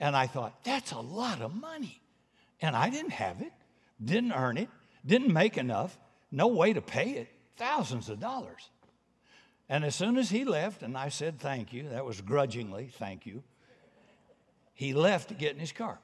And 0.00 0.16
I 0.16 0.26
thought, 0.26 0.64
that's 0.64 0.92
a 0.92 1.00
lot 1.00 1.42
of 1.42 1.54
money. 1.54 2.00
And 2.60 2.74
I 2.74 2.88
didn't 2.88 3.12
have 3.12 3.42
it, 3.42 3.52
didn't 4.02 4.32
earn 4.32 4.56
it, 4.56 4.68
didn't 5.04 5.32
make 5.32 5.58
enough, 5.58 5.98
no 6.32 6.48
way 6.48 6.72
to 6.72 6.80
pay 6.80 7.10
it, 7.10 7.28
thousands 7.56 8.08
of 8.08 8.18
dollars. 8.18 8.70
And 9.68 9.84
as 9.84 9.94
soon 9.94 10.16
as 10.16 10.30
he 10.30 10.44
left, 10.44 10.82
and 10.82 10.96
I 10.96 11.10
said 11.10 11.38
thank 11.38 11.72
you, 11.72 11.90
that 11.90 12.04
was 12.04 12.20
grudgingly, 12.20 12.90
thank 12.98 13.26
you, 13.26 13.42
he 14.72 14.92
left 14.92 15.28
to 15.28 15.34
get 15.34 15.52
in 15.52 15.58
his 15.58 15.72
car. 15.72 15.98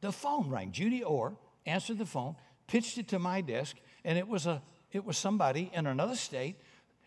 The 0.00 0.12
phone 0.12 0.50
rang. 0.50 0.72
Judy 0.72 1.02
Orr 1.02 1.34
answered 1.64 1.98
the 1.98 2.06
phone, 2.06 2.36
pitched 2.66 2.98
it 2.98 3.08
to 3.08 3.18
my 3.18 3.40
desk, 3.40 3.76
and 4.04 4.18
it 4.18 4.26
was, 4.26 4.46
a, 4.46 4.60
it 4.90 5.04
was 5.04 5.16
somebody 5.16 5.70
in 5.72 5.86
another 5.86 6.16
state 6.16 6.56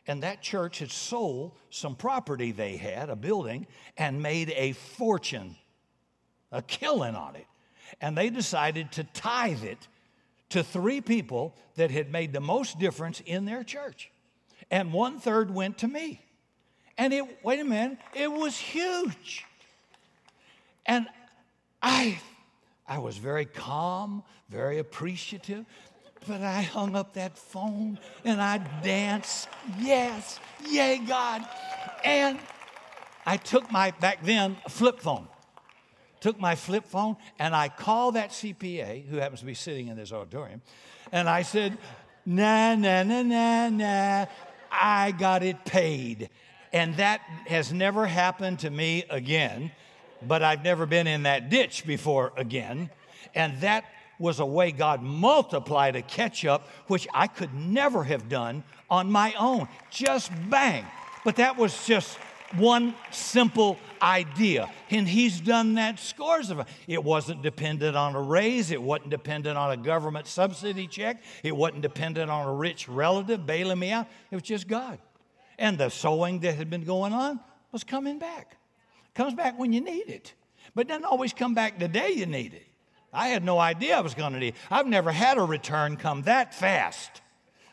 and 0.08 0.24
that 0.24 0.42
church 0.42 0.80
had 0.80 0.92
sold 0.92 1.54
some 1.70 1.96
property 1.96 2.52
they 2.52 2.78
had, 2.78 3.10
a 3.10 3.16
building, 3.16 3.66
and 3.98 4.22
made 4.22 4.52
a 4.56 4.74
fortune, 4.74 5.56
a 6.52 6.62
killing 6.62 7.16
on 7.16 7.36
it. 7.36 7.48
And 8.02 8.18
they 8.18 8.30
decided 8.30 8.92
to 8.94 9.04
tithe 9.04 9.64
it 9.64 9.88
to 10.50 10.64
three 10.64 11.02
people 11.02 11.56
that 11.76 11.92
had 11.92 12.12
made 12.12 12.34
the 12.34 12.40
most 12.40 12.78
difference 12.80 13.22
in 13.26 13.46
their 13.46 13.64
church. 13.64 14.12
And 14.70 14.94
one 14.94 15.20
third 15.20 15.54
went 15.54 15.80
to 15.80 15.88
me. 15.88 16.22
And 16.98 17.12
it, 17.14 17.44
wait 17.44 17.60
a 17.60 17.66
minute, 17.66 17.98
it 18.14 18.32
was 18.32 18.58
huge. 18.58 19.46
And 20.86 21.08
I, 21.82 22.20
I 22.88 23.00
was 23.00 23.18
very 23.18 23.46
calm, 23.46 24.24
very 24.50 24.78
appreciative. 24.78 25.66
But 26.28 26.42
I 26.42 26.62
hung 26.62 26.96
up 26.96 27.14
that 27.14 27.38
phone 27.38 28.00
and 28.24 28.42
I 28.42 28.58
danced. 28.84 29.48
Yes, 29.80 30.40
yay, 30.68 31.00
God. 31.06 31.46
And 32.04 32.40
I 33.26 33.38
took 33.38 33.72
my, 33.72 33.92
back 33.92 34.24
then, 34.24 34.58
flip 34.70 35.00
phone. 35.00 35.28
Took 36.22 36.40
my 36.40 36.56
flip 36.56 36.86
phone 36.86 37.18
and 37.38 37.56
I 37.56 37.70
called 37.70 38.16
that 38.16 38.32
CPA, 38.32 39.08
who 39.08 39.18
happens 39.18 39.42
to 39.42 39.46
be 39.46 39.54
sitting 39.54 39.88
in 39.88 39.98
this 39.98 40.12
auditorium, 40.12 40.62
and 41.12 41.30
I 41.30 41.44
said, 41.44 41.78
na, 42.26 42.76
na, 42.76 43.04
na, 43.04 43.22
na, 43.22 43.70
na, 43.70 44.26
I 44.72 45.12
got 45.12 45.44
it 45.44 45.64
paid. 45.66 46.30
And 46.74 46.96
that 46.98 47.22
has 47.48 47.72
never 47.72 48.06
happened 48.06 48.60
to 48.60 48.70
me 48.70 49.06
again, 49.10 49.72
but 50.22 50.44
I've 50.44 50.64
never 50.64 50.86
been 50.86 51.08
in 51.08 51.24
that 51.24 51.50
ditch 51.50 51.86
before 51.86 52.34
again. 52.36 52.90
And 53.34 53.62
that 53.62 53.86
was 54.20 54.40
a 54.40 54.46
way 54.46 54.72
God 54.72 55.02
multiplied 55.02 55.96
a 55.96 56.02
catch 56.02 56.46
up, 56.46 56.68
which 56.88 57.08
I 57.14 57.28
could 57.28 57.54
never 57.54 58.04
have 58.04 58.30
done 58.30 58.64
on 58.90 59.12
my 59.12 59.34
own. 59.34 59.68
Just 59.90 60.32
bang. 60.50 60.86
But 61.24 61.38
that 61.38 61.58
was 61.58 61.86
just 61.86 62.18
one 62.58 62.94
simple 63.12 63.78
idea. 64.02 64.70
And 64.90 65.08
he's 65.08 65.40
done 65.40 65.76
that 65.76 66.00
scores 66.00 66.50
of 66.50 66.60
it. 66.60 66.68
It 66.88 67.04
wasn't 67.04 67.42
dependent 67.42 67.98
on 67.98 68.16
a 68.16 68.22
raise, 68.22 68.72
it 68.72 68.82
wasn't 68.82 69.10
dependent 69.10 69.58
on 69.58 69.72
a 69.72 69.78
government 69.78 70.28
subsidy 70.28 70.88
check, 70.88 71.22
it 71.44 71.56
wasn't 71.56 71.82
dependent 71.82 72.30
on 72.30 72.48
a 72.48 72.54
rich 72.54 72.88
relative 72.88 73.46
bailing 73.46 73.80
me 73.80 73.92
out. 73.92 74.08
It 74.32 74.36
was 74.36 74.44
just 74.44 74.68
God. 74.68 75.00
And 75.58 75.78
the 75.78 75.90
sowing 75.90 76.40
that 76.40 76.56
had 76.56 76.70
been 76.70 76.84
going 76.84 77.14
on 77.14 77.40
was 77.72 77.84
coming 77.84 78.20
back. 78.20 78.58
Comes 79.14 79.34
back 79.34 79.58
when 79.58 79.72
you 79.72 79.82
need 79.82 80.10
it, 80.10 80.34
but 80.76 80.88
doesn't 80.88 81.06
always 81.06 81.34
come 81.34 81.54
back 81.54 81.80
the 81.80 81.88
day 81.88 82.12
you 82.12 82.26
need 82.26 82.54
it. 82.54 82.68
I 83.16 83.30
had 83.30 83.44
no 83.44 83.58
idea 83.58 83.98
I 83.98 84.02
was 84.02 84.14
going 84.14 84.34
to 84.34 84.40
need. 84.40 84.56
I've 84.70 84.88
never 84.88 85.12
had 85.12 85.38
a 85.38 85.44
return 85.44 85.98
come 85.98 86.24
that 86.24 86.54
fast. 86.54 87.22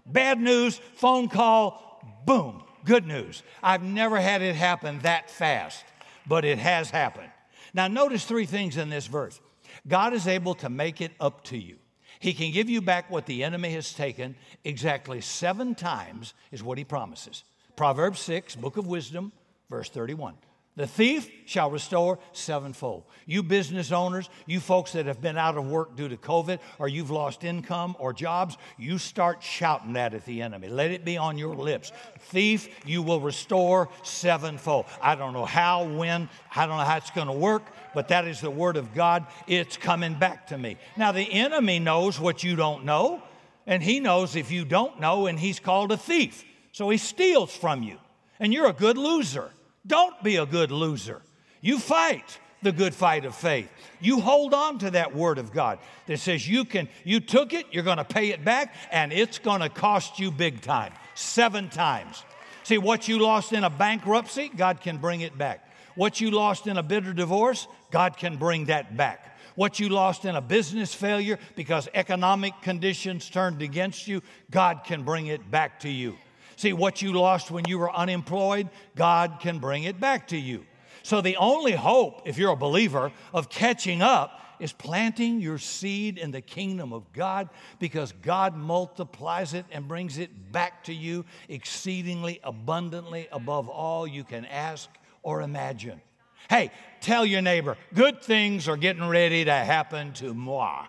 Bad 0.07 0.41
news, 0.41 0.81
phone 0.95 1.29
call, 1.29 2.23
boom, 2.25 2.63
good 2.85 3.07
news. 3.07 3.43
I've 3.63 3.83
never 3.83 4.21
had 4.21 4.43
it 4.43 4.57
happen 4.57 5.01
that 5.01 5.31
fast, 5.31 5.85
but 6.27 6.45
it 6.45 6.59
has 6.59 6.91
happened. 6.91 7.31
Now, 7.75 7.89
notice 7.89 8.25
three 8.25 8.47
things 8.47 8.77
in 8.77 8.91
this 8.91 9.07
verse 9.07 9.41
God 9.87 10.13
is 10.13 10.27
able 10.27 10.55
to 10.57 10.69
make 10.69 11.01
it 11.01 11.13
up 11.21 11.45
to 11.45 11.59
you. 11.59 11.77
He 12.21 12.35
can 12.35 12.53
give 12.53 12.71
you 12.71 12.81
back 12.81 13.11
what 13.11 13.27
the 13.27 13.43
enemy 13.43 13.71
has 13.71 13.93
taken 13.93 14.37
exactly 14.65 15.21
seven 15.21 15.75
times, 15.75 16.35
is 16.53 16.63
what 16.63 16.79
he 16.79 16.85
promises. 16.85 17.43
Proverbs 17.75 18.21
6, 18.21 18.55
book 18.57 18.77
of 18.77 18.87
wisdom, 18.87 19.33
verse 19.69 19.89
31. 19.89 20.35
The 20.75 20.87
thief 20.87 21.31
shall 21.45 21.71
restore 21.71 22.19
sevenfold. 22.33 23.05
You 23.27 23.43
business 23.43 23.93
owners, 23.93 24.31
you 24.47 24.59
folks 24.59 24.93
that 24.93 25.05
have 25.05 25.21
been 25.21 25.37
out 25.37 25.59
of 25.59 25.69
work 25.69 25.97
due 25.97 26.09
to 26.09 26.17
COVID, 26.17 26.61
or 26.79 26.89
you've 26.89 27.11
lost 27.11 27.45
income 27.45 27.95
or 27.99 28.15
jobs, 28.15 28.57
you 28.79 28.97
start 28.97 29.43
shouting 29.43 29.93
that 29.93 30.15
at 30.15 30.25
the 30.25 30.41
enemy. 30.41 30.69
Let 30.69 30.91
it 30.91 31.05
be 31.05 31.19
on 31.19 31.37
your 31.37 31.55
lips. 31.55 31.93
Thief, 32.21 32.71
you 32.87 33.03
will 33.03 33.21
restore 33.21 33.91
sevenfold. 34.03 34.87
I 35.03 35.15
don't 35.15 35.35
know 35.35 35.45
how, 35.45 35.85
when, 35.85 36.31
I 36.57 36.67
don't 36.67 36.79
know 36.79 36.85
how 36.85 36.97
it's 36.97 37.11
going 37.11 37.27
to 37.27 37.35
work, 37.35 37.65
but 37.95 38.09
that 38.09 38.27
is 38.27 38.41
the 38.41 38.51
word 38.51 38.79
of 38.79 38.95
God. 38.95 39.27
It's 39.47 39.77
coming 39.77 40.15
back 40.15 40.47
to 40.47 40.57
me. 40.57 40.79
Now, 40.97 41.13
the 41.13 41.31
enemy 41.31 41.81
knows 41.81 42.19
what 42.19 42.43
you 42.43 42.57
don't 42.57 42.87
know, 42.87 43.23
and 43.67 43.83
he 43.83 44.01
knows 44.01 44.37
if 44.37 44.51
you 44.51 44.65
don't 44.65 44.99
know, 45.01 45.27
and 45.27 45.39
he's 45.39 45.61
called 45.61 45.93
a 45.93 45.99
thief. 45.99 46.47
So 46.73 46.89
he 46.89 46.97
steals 46.97 47.55
from 47.55 47.83
you, 47.83 47.99
and 48.41 48.55
you're 48.55 48.69
a 48.69 48.73
good 48.73 48.97
loser. 48.97 49.51
Don't 49.87 50.23
be 50.23 50.37
a 50.37 50.47
good 50.47 50.71
loser. 50.71 51.23
You 51.61 51.79
fight 51.79 52.39
the 52.63 52.73
good 52.73 52.95
fight 52.95 53.25
of 53.25 53.35
faith. 53.35 53.69
You 54.01 54.21
hold 54.21 54.55
on 54.55 54.79
to 54.81 54.91
that 54.93 55.15
word 55.15 55.39
of 55.39 55.53
God 55.53 55.79
that 56.07 56.19
says 56.19 56.49
you 56.49 56.65
can 56.65 56.89
you 57.05 57.21
took 57.21 57.53
it, 57.53 57.67
you're 57.73 57.83
going 57.83 57.99
to 57.99 58.05
pay 58.05 58.29
it 58.29 58.45
back 58.45 58.75
and 58.91 59.13
it's 59.13 59.39
going 59.39 59.61
to 59.61 59.69
cost 59.69 60.19
you 60.19 60.31
big 60.31 60.61
time. 60.61 60.93
7 61.15 61.69
times. 61.69 62.25
See 62.63 62.79
what 62.79 63.09
you 63.09 63.19
lost 63.19 63.53
in 63.53 63.65
a 63.65 63.71
bankruptcy, 63.71 64.51
God 64.55 64.81
can 64.81 64.99
bring 64.99 65.21
it 65.21 65.37
back. 65.37 65.69
What 65.95 66.21
you 66.21 66.31
lost 66.31 66.67
in 66.67 66.77
a 66.77 66.83
bitter 66.83 67.13
divorce, 67.13 67.67
God 67.91 68.17
can 68.17 68.37
bring 68.37 68.67
that 68.67 68.97
back. 68.97 69.37
What 69.57 69.79
you 69.79 69.91
lost 69.91 70.25
in 70.25 70.37
a 70.37 70.41
business 70.41 70.95
failure 70.95 71.39
because 71.57 71.89
economic 71.93 72.55
conditions 72.63 73.29
turned 73.29 73.61
against 73.61 74.09
you, 74.09 74.23
God 74.51 74.83
can 74.85 75.03
bring 75.03 75.27
it 75.27 75.51
back 75.51 75.81
to 75.81 75.91
you. 75.91 76.17
See, 76.63 76.73
what 76.73 77.03
you 77.03 77.13
lost 77.13 77.51
when 77.51 77.65
you 77.67 77.77
were 77.77 77.93
unemployed, 77.93 78.71
God 78.95 79.39
can 79.41 79.59
bring 79.59 79.83
it 79.83 79.99
back 79.99 80.29
to 80.29 80.37
you. 80.37 80.65
So, 81.03 81.21
the 81.21 81.37
only 81.39 81.73
hope, 81.73 82.23
if 82.25 82.39
you're 82.39 82.53
a 82.53 82.57
believer, 82.57 83.11
of 83.35 83.49
catching 83.49 84.01
up 84.01 84.41
is 84.61 84.73
planting 84.73 85.41
your 85.41 85.59
seed 85.59 86.19
in 86.19 86.31
the 86.31 86.41
kingdom 86.41 86.93
of 86.93 87.13
God 87.13 87.49
because 87.81 88.13
God 88.13 88.57
multiplies 88.57 89.55
it 89.55 89.67
and 89.73 89.89
brings 89.89 90.19
it 90.19 90.53
back 90.53 90.85
to 90.85 90.95
you 90.95 91.25
exceedingly 91.49 92.39
abundantly 92.45 93.27
above 93.33 93.69
all 93.69 94.07
you 94.07 94.23
can 94.23 94.45
ask 94.45 94.89
or 95.25 95.43
imagine. 95.43 96.01
Hey, 96.49 96.71
tell 97.01 97.27
your 97.27 97.43
neighbor, 97.43 97.77
good 97.93 98.23
things 98.23 98.69
are 98.69 98.77
getting 98.77 99.09
ready 99.09 99.45
to 99.47 99.53
happen 99.53 100.13
to 100.13 100.33
moi. 100.33 100.87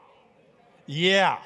Yeah, 0.86 1.40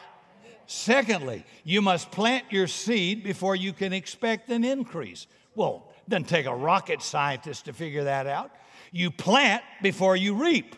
Secondly, 0.67 1.45
you 1.63 1.81
must 1.81 2.11
plant 2.11 2.45
your 2.51 2.67
seed 2.67 3.23
before 3.23 3.55
you 3.55 3.73
can 3.73 3.93
expect 3.93 4.49
an 4.49 4.63
increase. 4.63 5.25
Well, 5.55 5.89
doesn't 6.07 6.27
take 6.27 6.45
a 6.45 6.55
rocket 6.55 7.01
scientist 7.01 7.65
to 7.65 7.73
figure 7.73 8.03
that 8.03 8.27
out. 8.27 8.51
You 8.91 9.09
plant 9.11 9.63
before 9.81 10.15
you 10.15 10.35
reap. 10.35 10.75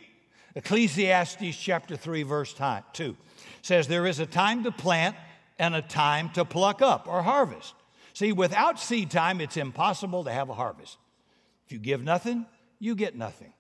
Ecclesiastes 0.56 1.58
chapter 1.58 1.96
3, 1.96 2.24
verse 2.24 2.56
2 2.94 3.18
says, 3.62 3.88
There 3.88 4.06
is 4.08 4.20
a 4.20 4.26
time 4.26 4.64
to 4.64 4.72
plant 4.72 5.16
and 5.58 5.76
a 5.76 5.82
time 5.82 6.30
to 6.32 6.46
pluck 6.46 6.82
up 6.82 7.08
or 7.08 7.22
harvest. 7.22 7.74
See, 8.14 8.32
without 8.32 8.80
seed 8.80 9.12
time, 9.12 9.42
it's 9.42 9.58
impossible 9.58 10.24
to 10.24 10.32
have 10.32 10.50
a 10.50 10.54
harvest. 10.54 10.98
If 11.66 11.72
you 11.72 11.80
give 11.80 12.04
nothing, 12.04 12.46
you 12.80 12.96
get 12.96 13.16
nothing. 13.16 13.54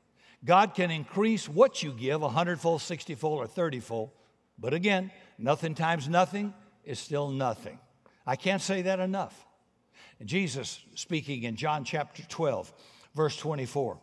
God 0.43 0.73
can 0.73 0.89
increase 0.89 1.47
what 1.47 1.83
you 1.83 1.91
give 1.91 2.23
a 2.23 2.29
hundredfold, 2.29 2.81
sixtyfold, 2.81 3.39
or 3.39 3.47
thirtyfold. 3.47 4.11
But 4.57 4.73
again, 4.73 5.11
Nothing 5.39 5.73
times 5.73 6.09
nothing 6.09 6.53
is 6.83 6.99
still 6.99 7.29
nothing. 7.29 7.79
I 8.27 8.35
can't 8.35 8.61
say 8.61 8.81
that 8.83 8.99
enough. 8.99 9.45
Jesus 10.23 10.81
speaking 10.95 11.43
in 11.43 11.55
John 11.55 11.85
chapter 11.85 12.23
12, 12.23 12.73
verse 13.15 13.37
24. 13.37 13.99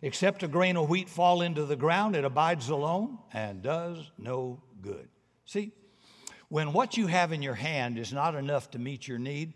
Except 0.00 0.44
a 0.44 0.48
grain 0.48 0.76
of 0.76 0.88
wheat 0.88 1.08
fall 1.08 1.42
into 1.42 1.64
the 1.64 1.76
ground, 1.76 2.14
it 2.14 2.24
abides 2.24 2.68
alone 2.68 3.18
and 3.32 3.62
does 3.62 3.98
no 4.16 4.62
good. 4.80 5.08
See, 5.44 5.72
when 6.48 6.72
what 6.72 6.96
you 6.96 7.08
have 7.08 7.32
in 7.32 7.42
your 7.42 7.54
hand 7.54 7.98
is 7.98 8.12
not 8.12 8.36
enough 8.36 8.70
to 8.70 8.78
meet 8.78 9.08
your 9.08 9.18
need, 9.18 9.54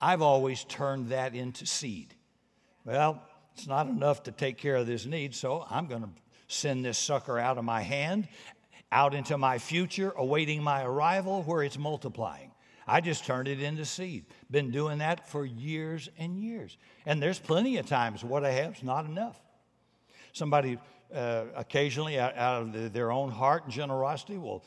I've 0.00 0.22
always 0.22 0.64
turned 0.64 1.08
that 1.08 1.34
into 1.34 1.66
seed. 1.66 2.14
Well, 2.84 3.22
it's 3.54 3.66
not 3.66 3.88
enough 3.88 4.22
to 4.22 4.32
take 4.32 4.56
care 4.56 4.76
of 4.76 4.86
this 4.86 5.04
need, 5.04 5.34
so 5.34 5.66
I'm 5.68 5.86
going 5.86 6.02
to 6.02 6.10
send 6.46 6.84
this 6.84 6.98
sucker 6.98 7.38
out 7.38 7.58
of 7.58 7.64
my 7.64 7.82
hand 7.82 8.28
out 8.92 9.14
into 9.14 9.38
my 9.38 9.58
future, 9.58 10.12
awaiting 10.16 10.62
my 10.62 10.84
arrival 10.84 11.42
where 11.42 11.62
it's 11.62 11.78
multiplying. 11.78 12.50
I 12.86 13.00
just 13.00 13.24
turned 13.24 13.46
it 13.46 13.62
into 13.62 13.84
seed. 13.84 14.24
Been 14.50 14.70
doing 14.70 14.98
that 14.98 15.28
for 15.28 15.44
years 15.44 16.08
and 16.18 16.36
years. 16.36 16.76
And 17.06 17.22
there's 17.22 17.38
plenty 17.38 17.76
of 17.76 17.86
times 17.86 18.24
what 18.24 18.44
I 18.44 18.50
have 18.50 18.76
is 18.76 18.82
not 18.82 19.04
enough. 19.04 19.40
Somebody 20.32 20.78
uh, 21.14 21.44
occasionally, 21.54 22.18
out, 22.18 22.36
out 22.36 22.62
of 22.62 22.72
the, 22.72 22.88
their 22.88 23.12
own 23.12 23.30
heart 23.30 23.64
and 23.64 23.72
generosity, 23.72 24.38
will 24.38 24.64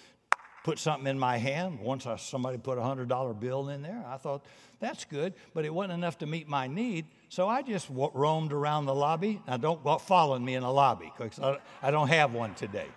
put 0.64 0.80
something 0.80 1.08
in 1.08 1.20
my 1.20 1.38
hand. 1.38 1.80
Once 1.80 2.06
I, 2.06 2.16
somebody 2.16 2.58
put 2.58 2.78
a 2.78 2.82
$100 2.82 3.40
bill 3.40 3.68
in 3.68 3.82
there. 3.82 4.06
I 4.08 4.16
thought, 4.16 4.46
that's 4.80 5.04
good, 5.04 5.34
but 5.54 5.66
it 5.66 5.74
wasn't 5.74 5.94
enough 5.94 6.18
to 6.20 6.26
meet 6.26 6.48
my 6.48 6.68
need. 6.68 7.06
So 7.28 7.50
I 7.50 7.62
just 7.62 7.88
roamed 7.90 8.54
around 8.54 8.86
the 8.86 8.96
lobby. 8.96 9.42
Now, 9.48 9.58
don't 9.58 9.84
go 9.84 9.98
following 9.98 10.44
me 10.44 10.56
in 10.56 10.64
the 10.64 10.72
lobby 10.72 11.12
because 11.18 11.40
I, 11.40 11.58
I 11.82 11.92
don't 11.92 12.10
have 12.10 12.34
one 12.34 12.54
today 12.56 12.88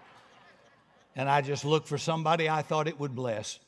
and 1.16 1.28
I 1.28 1.40
just 1.40 1.64
looked 1.64 1.88
for 1.88 1.98
somebody 1.98 2.48
I 2.48 2.62
thought 2.62 2.86
it 2.86 3.00
would 3.00 3.14
bless 3.14 3.58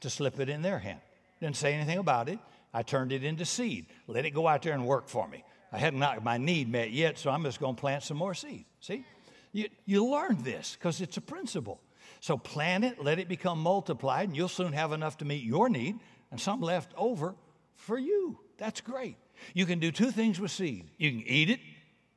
to 0.00 0.10
slip 0.10 0.38
it 0.38 0.48
in 0.48 0.62
their 0.62 0.78
hand. 0.78 1.00
Didn't 1.40 1.56
say 1.56 1.74
anything 1.74 1.98
about 1.98 2.28
it. 2.28 2.38
I 2.72 2.82
turned 2.82 3.12
it 3.12 3.24
into 3.24 3.44
seed. 3.44 3.86
Let 4.06 4.26
it 4.26 4.30
go 4.30 4.46
out 4.46 4.62
there 4.62 4.74
and 4.74 4.86
work 4.86 5.08
for 5.08 5.26
me. 5.26 5.42
I 5.72 5.78
hadn't 5.78 6.00
got 6.00 6.22
my 6.22 6.36
need 6.38 6.70
met 6.70 6.90
yet, 6.90 7.18
so 7.18 7.30
I'm 7.30 7.42
just 7.42 7.60
going 7.60 7.74
to 7.74 7.80
plant 7.80 8.02
some 8.02 8.16
more 8.16 8.34
seed. 8.34 8.64
See? 8.80 9.04
You, 9.52 9.68
you 9.86 10.06
learn 10.06 10.42
this 10.42 10.76
because 10.78 11.00
it's 11.00 11.16
a 11.16 11.20
principle. 11.20 11.80
So 12.20 12.36
plant 12.36 12.84
it, 12.84 13.02
let 13.02 13.18
it 13.18 13.28
become 13.28 13.60
multiplied, 13.60 14.28
and 14.28 14.36
you'll 14.36 14.48
soon 14.48 14.72
have 14.72 14.92
enough 14.92 15.18
to 15.18 15.24
meet 15.24 15.42
your 15.42 15.68
need 15.68 15.98
and 16.30 16.40
some 16.40 16.60
left 16.60 16.92
over 16.96 17.34
for 17.76 17.98
you. 17.98 18.38
That's 18.58 18.80
great. 18.80 19.16
You 19.54 19.66
can 19.66 19.78
do 19.78 19.90
two 19.92 20.10
things 20.10 20.40
with 20.40 20.50
seed 20.50 20.90
you 20.98 21.10
can 21.10 21.22
eat 21.26 21.48
it, 21.48 21.60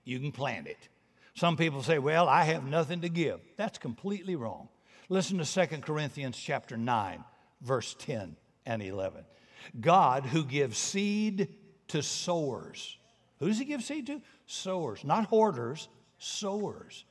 you 0.04 0.20
can 0.20 0.32
plant 0.32 0.68
it. 0.68 0.90
Some 1.36 1.56
people 1.56 1.84
say, 1.84 2.00
Well, 2.00 2.28
I 2.28 2.44
have 2.46 2.66
nothing 2.66 3.02
to 3.02 3.10
give. 3.10 3.40
That's 3.58 3.78
completely 3.78 4.36
wrong. 4.36 4.70
Listen 5.12 5.40
to 5.40 5.68
2 5.68 5.80
Corinthians 5.80 6.38
chapter 6.38 6.78
9, 6.78 7.22
verse 7.60 7.98
10 8.00 8.38
and 8.66 8.82
11. 8.82 9.26
God 9.82 10.26
who 10.26 10.46
gives 10.46 10.78
seed 10.78 11.50
to 11.90 12.02
sowers. 12.02 12.98
Who 13.40 13.50
does 13.50 13.60
he 13.60 13.66
give 13.66 13.84
seed 13.84 14.08
to? 14.08 14.22
Sowers, 14.46 15.04
not 15.04 15.26
hoarders, 15.26 15.90
sowers. 16.18 17.04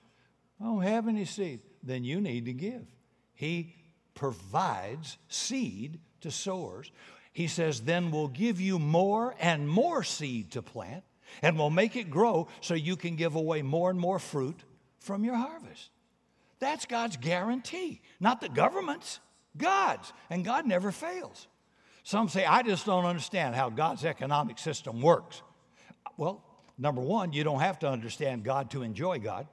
I 0.58 0.64
don't 0.64 0.80
have 0.80 1.08
any 1.08 1.26
seed. 1.26 1.60
Then 1.82 2.02
you 2.02 2.22
need 2.22 2.46
to 2.46 2.54
give. 2.54 2.86
He 3.34 3.74
provides 4.14 5.18
seed 5.28 6.00
to 6.22 6.30
sowers. 6.30 6.90
He 7.34 7.48
says, 7.48 7.82
then 7.82 8.10
we'll 8.10 8.28
give 8.28 8.62
you 8.62 8.78
more 8.78 9.34
and 9.38 9.68
more 9.68 10.04
seed 10.04 10.52
to 10.52 10.62
plant, 10.62 11.04
and 11.42 11.58
we'll 11.58 11.68
make 11.68 11.96
it 11.96 12.08
grow 12.08 12.48
so 12.62 12.72
you 12.72 12.96
can 12.96 13.16
give 13.16 13.34
away 13.34 13.60
more 13.60 13.90
and 13.90 14.00
more 14.00 14.18
fruit 14.18 14.58
from 15.00 15.22
your 15.22 15.36
harvest. 15.36 15.90
That's 16.60 16.86
God's 16.86 17.16
guarantee, 17.16 18.02
not 18.20 18.40
the 18.40 18.48
government's, 18.48 19.18
God's. 19.56 20.12
And 20.28 20.44
God 20.44 20.66
never 20.66 20.92
fails. 20.92 21.48
Some 22.04 22.28
say, 22.28 22.44
I 22.44 22.62
just 22.62 22.86
don't 22.86 23.04
understand 23.04 23.54
how 23.54 23.70
God's 23.70 24.04
economic 24.04 24.58
system 24.58 25.00
works. 25.00 25.42
Well, 26.16 26.42
number 26.78 27.00
one, 27.00 27.32
you 27.32 27.44
don't 27.44 27.60
have 27.60 27.78
to 27.80 27.88
understand 27.88 28.44
God 28.44 28.70
to 28.72 28.82
enjoy 28.82 29.18
God. 29.18 29.46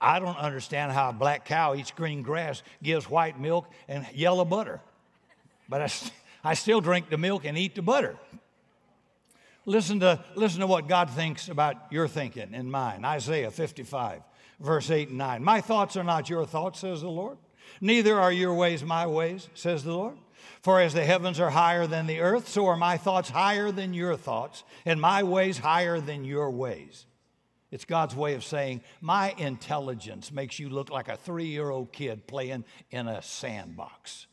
I 0.00 0.18
don't 0.18 0.36
understand 0.36 0.92
how 0.92 1.10
a 1.10 1.12
black 1.12 1.44
cow 1.44 1.74
eats 1.74 1.90
green 1.90 2.22
grass, 2.22 2.62
gives 2.82 3.08
white 3.08 3.38
milk 3.38 3.70
and 3.88 4.06
yellow 4.14 4.44
butter. 4.44 4.80
But 5.68 5.82
I, 5.82 6.50
I 6.50 6.54
still 6.54 6.80
drink 6.80 7.10
the 7.10 7.18
milk 7.18 7.44
and 7.44 7.56
eat 7.58 7.74
the 7.74 7.82
butter. 7.82 8.16
Listen 9.66 10.00
to, 10.00 10.22
listen 10.34 10.60
to 10.60 10.66
what 10.66 10.88
God 10.88 11.10
thinks 11.10 11.48
about 11.48 11.76
your 11.90 12.06
thinking 12.06 12.54
and 12.54 12.70
mine. 12.70 13.04
Isaiah 13.04 13.50
55 13.50 14.20
verse 14.64 14.90
8 14.90 15.08
and 15.08 15.18
9. 15.18 15.44
My 15.44 15.60
thoughts 15.60 15.96
are 15.96 16.04
not 16.04 16.30
your 16.30 16.46
thoughts, 16.46 16.80
says 16.80 17.02
the 17.02 17.08
Lord. 17.08 17.38
Neither 17.80 18.18
are 18.18 18.32
your 18.32 18.54
ways 18.54 18.82
my 18.82 19.06
ways, 19.06 19.48
says 19.54 19.84
the 19.84 19.92
Lord. 19.92 20.16
For 20.62 20.80
as 20.80 20.94
the 20.94 21.04
heavens 21.04 21.40
are 21.40 21.50
higher 21.50 21.86
than 21.86 22.06
the 22.06 22.20
earth, 22.20 22.48
so 22.48 22.66
are 22.66 22.76
my 22.76 22.96
thoughts 22.96 23.30
higher 23.30 23.70
than 23.70 23.94
your 23.94 24.16
thoughts, 24.16 24.64
and 24.84 25.00
my 25.00 25.22
ways 25.22 25.58
higher 25.58 26.00
than 26.00 26.24
your 26.24 26.50
ways. 26.50 27.06
It's 27.70 27.84
God's 27.84 28.14
way 28.14 28.34
of 28.34 28.44
saying, 28.44 28.82
My 29.00 29.34
intelligence 29.36 30.30
makes 30.30 30.58
you 30.58 30.68
look 30.68 30.90
like 30.90 31.08
a 31.08 31.16
three 31.16 31.46
year 31.46 31.70
old 31.70 31.92
kid 31.92 32.26
playing 32.26 32.64
in 32.90 33.08
a 33.08 33.20
sandbox. 33.20 34.26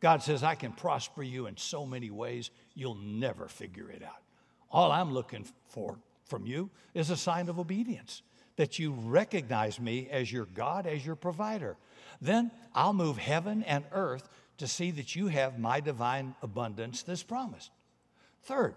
God 0.00 0.22
says, 0.22 0.42
I 0.42 0.54
can 0.54 0.72
prosper 0.72 1.22
you 1.22 1.46
in 1.46 1.56
so 1.56 1.86
many 1.86 2.10
ways, 2.10 2.50
you'll 2.74 2.96
never 2.96 3.48
figure 3.48 3.90
it 3.90 4.02
out. 4.02 4.22
All 4.70 4.92
I'm 4.92 5.14
looking 5.14 5.46
for 5.68 5.98
from 6.26 6.46
you 6.46 6.68
is 6.92 7.10
a 7.10 7.16
sign 7.16 7.48
of 7.48 7.58
obedience 7.58 8.22
that 8.56 8.78
you 8.78 8.92
recognize 8.92 9.80
me 9.80 10.08
as 10.10 10.32
your 10.32 10.46
God, 10.46 10.86
as 10.86 11.04
your 11.04 11.16
provider. 11.16 11.76
Then 12.20 12.50
I'll 12.74 12.92
move 12.92 13.18
heaven 13.18 13.62
and 13.64 13.84
earth 13.92 14.28
to 14.58 14.68
see 14.68 14.90
that 14.92 15.16
you 15.16 15.28
have 15.28 15.58
my 15.58 15.80
divine 15.80 16.34
abundance 16.42 17.02
that's 17.02 17.22
promised. 17.22 17.70
Third, 18.44 18.74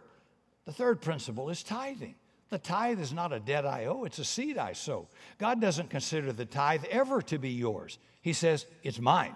the 0.65 0.73
third 0.73 1.01
principle 1.01 1.49
is 1.49 1.63
tithing. 1.63 2.15
The 2.49 2.57
tithe 2.57 2.99
is 2.99 3.13
not 3.13 3.33
a 3.33 3.39
debt 3.39 3.65
I 3.65 3.85
owe, 3.85 4.05
it's 4.05 4.19
a 4.19 4.25
seed 4.25 4.57
I 4.57 4.73
sow. 4.73 5.07
God 5.37 5.59
doesn't 5.61 5.89
consider 5.89 6.31
the 6.31 6.45
tithe 6.45 6.85
ever 6.89 7.21
to 7.23 7.37
be 7.37 7.49
yours. 7.49 7.99
He 8.21 8.33
says, 8.33 8.65
It's 8.83 8.99
mine. 8.99 9.35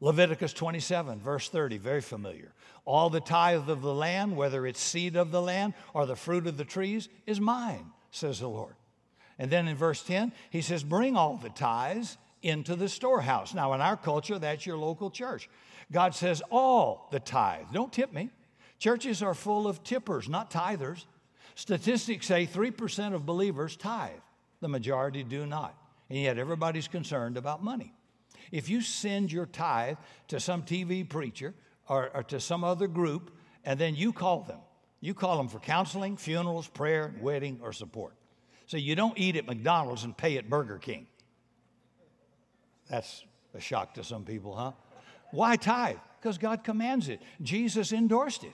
Leviticus 0.00 0.52
27, 0.52 1.18
verse 1.20 1.48
30, 1.48 1.78
very 1.78 2.00
familiar. 2.00 2.52
All 2.84 3.10
the 3.10 3.20
tithe 3.20 3.68
of 3.68 3.82
the 3.82 3.94
land, 3.94 4.36
whether 4.36 4.66
it's 4.66 4.80
seed 4.80 5.16
of 5.16 5.30
the 5.30 5.42
land 5.42 5.74
or 5.92 6.06
the 6.06 6.16
fruit 6.16 6.46
of 6.46 6.56
the 6.56 6.64
trees, 6.64 7.08
is 7.26 7.40
mine, 7.40 7.86
says 8.10 8.40
the 8.40 8.48
Lord. 8.48 8.74
And 9.38 9.50
then 9.50 9.68
in 9.68 9.76
verse 9.76 10.02
10, 10.02 10.32
he 10.50 10.60
says, 10.60 10.82
Bring 10.82 11.16
all 11.16 11.36
the 11.36 11.50
tithes 11.50 12.18
into 12.42 12.74
the 12.74 12.88
storehouse. 12.88 13.54
Now, 13.54 13.72
in 13.74 13.80
our 13.80 13.96
culture, 13.96 14.38
that's 14.38 14.66
your 14.66 14.76
local 14.76 15.10
church. 15.10 15.48
God 15.92 16.14
says, 16.14 16.42
All 16.50 17.08
the 17.12 17.20
tithe. 17.20 17.66
Don't 17.72 17.92
tip 17.92 18.12
me. 18.12 18.30
Churches 18.78 19.22
are 19.22 19.34
full 19.34 19.66
of 19.66 19.82
tippers, 19.82 20.28
not 20.28 20.50
tithers. 20.50 21.04
Statistics 21.54 22.26
say 22.26 22.46
3% 22.46 23.14
of 23.14 23.26
believers 23.26 23.76
tithe, 23.76 24.20
the 24.60 24.68
majority 24.68 25.24
do 25.24 25.46
not. 25.46 25.76
And 26.08 26.18
yet, 26.18 26.38
everybody's 26.38 26.88
concerned 26.88 27.36
about 27.36 27.62
money. 27.62 27.92
If 28.50 28.68
you 28.68 28.80
send 28.80 29.30
your 29.30 29.46
tithe 29.46 29.96
to 30.28 30.40
some 30.40 30.62
TV 30.62 31.08
preacher 31.08 31.54
or, 31.88 32.10
or 32.14 32.22
to 32.24 32.40
some 32.40 32.64
other 32.64 32.86
group, 32.86 33.36
and 33.64 33.78
then 33.78 33.94
you 33.94 34.12
call 34.12 34.42
them, 34.42 34.60
you 35.00 35.14
call 35.14 35.36
them 35.36 35.48
for 35.48 35.58
counseling, 35.58 36.16
funerals, 36.16 36.66
prayer, 36.66 37.14
wedding, 37.20 37.60
or 37.62 37.72
support. 37.72 38.14
So 38.68 38.76
you 38.76 38.94
don't 38.94 39.18
eat 39.18 39.34
at 39.34 39.46
McDonald's 39.46 40.04
and 40.04 40.16
pay 40.16 40.36
at 40.36 40.48
Burger 40.48 40.76
King. 40.78 41.06
That's 42.88 43.24
a 43.54 43.60
shock 43.60 43.94
to 43.94 44.04
some 44.04 44.24
people, 44.24 44.54
huh? 44.54 44.72
Why 45.30 45.56
tithe? 45.56 45.96
Because 46.20 46.36
God 46.36 46.62
commands 46.64 47.08
it. 47.08 47.20
Jesus 47.40 47.92
endorsed 47.92 48.44
it. 48.44 48.52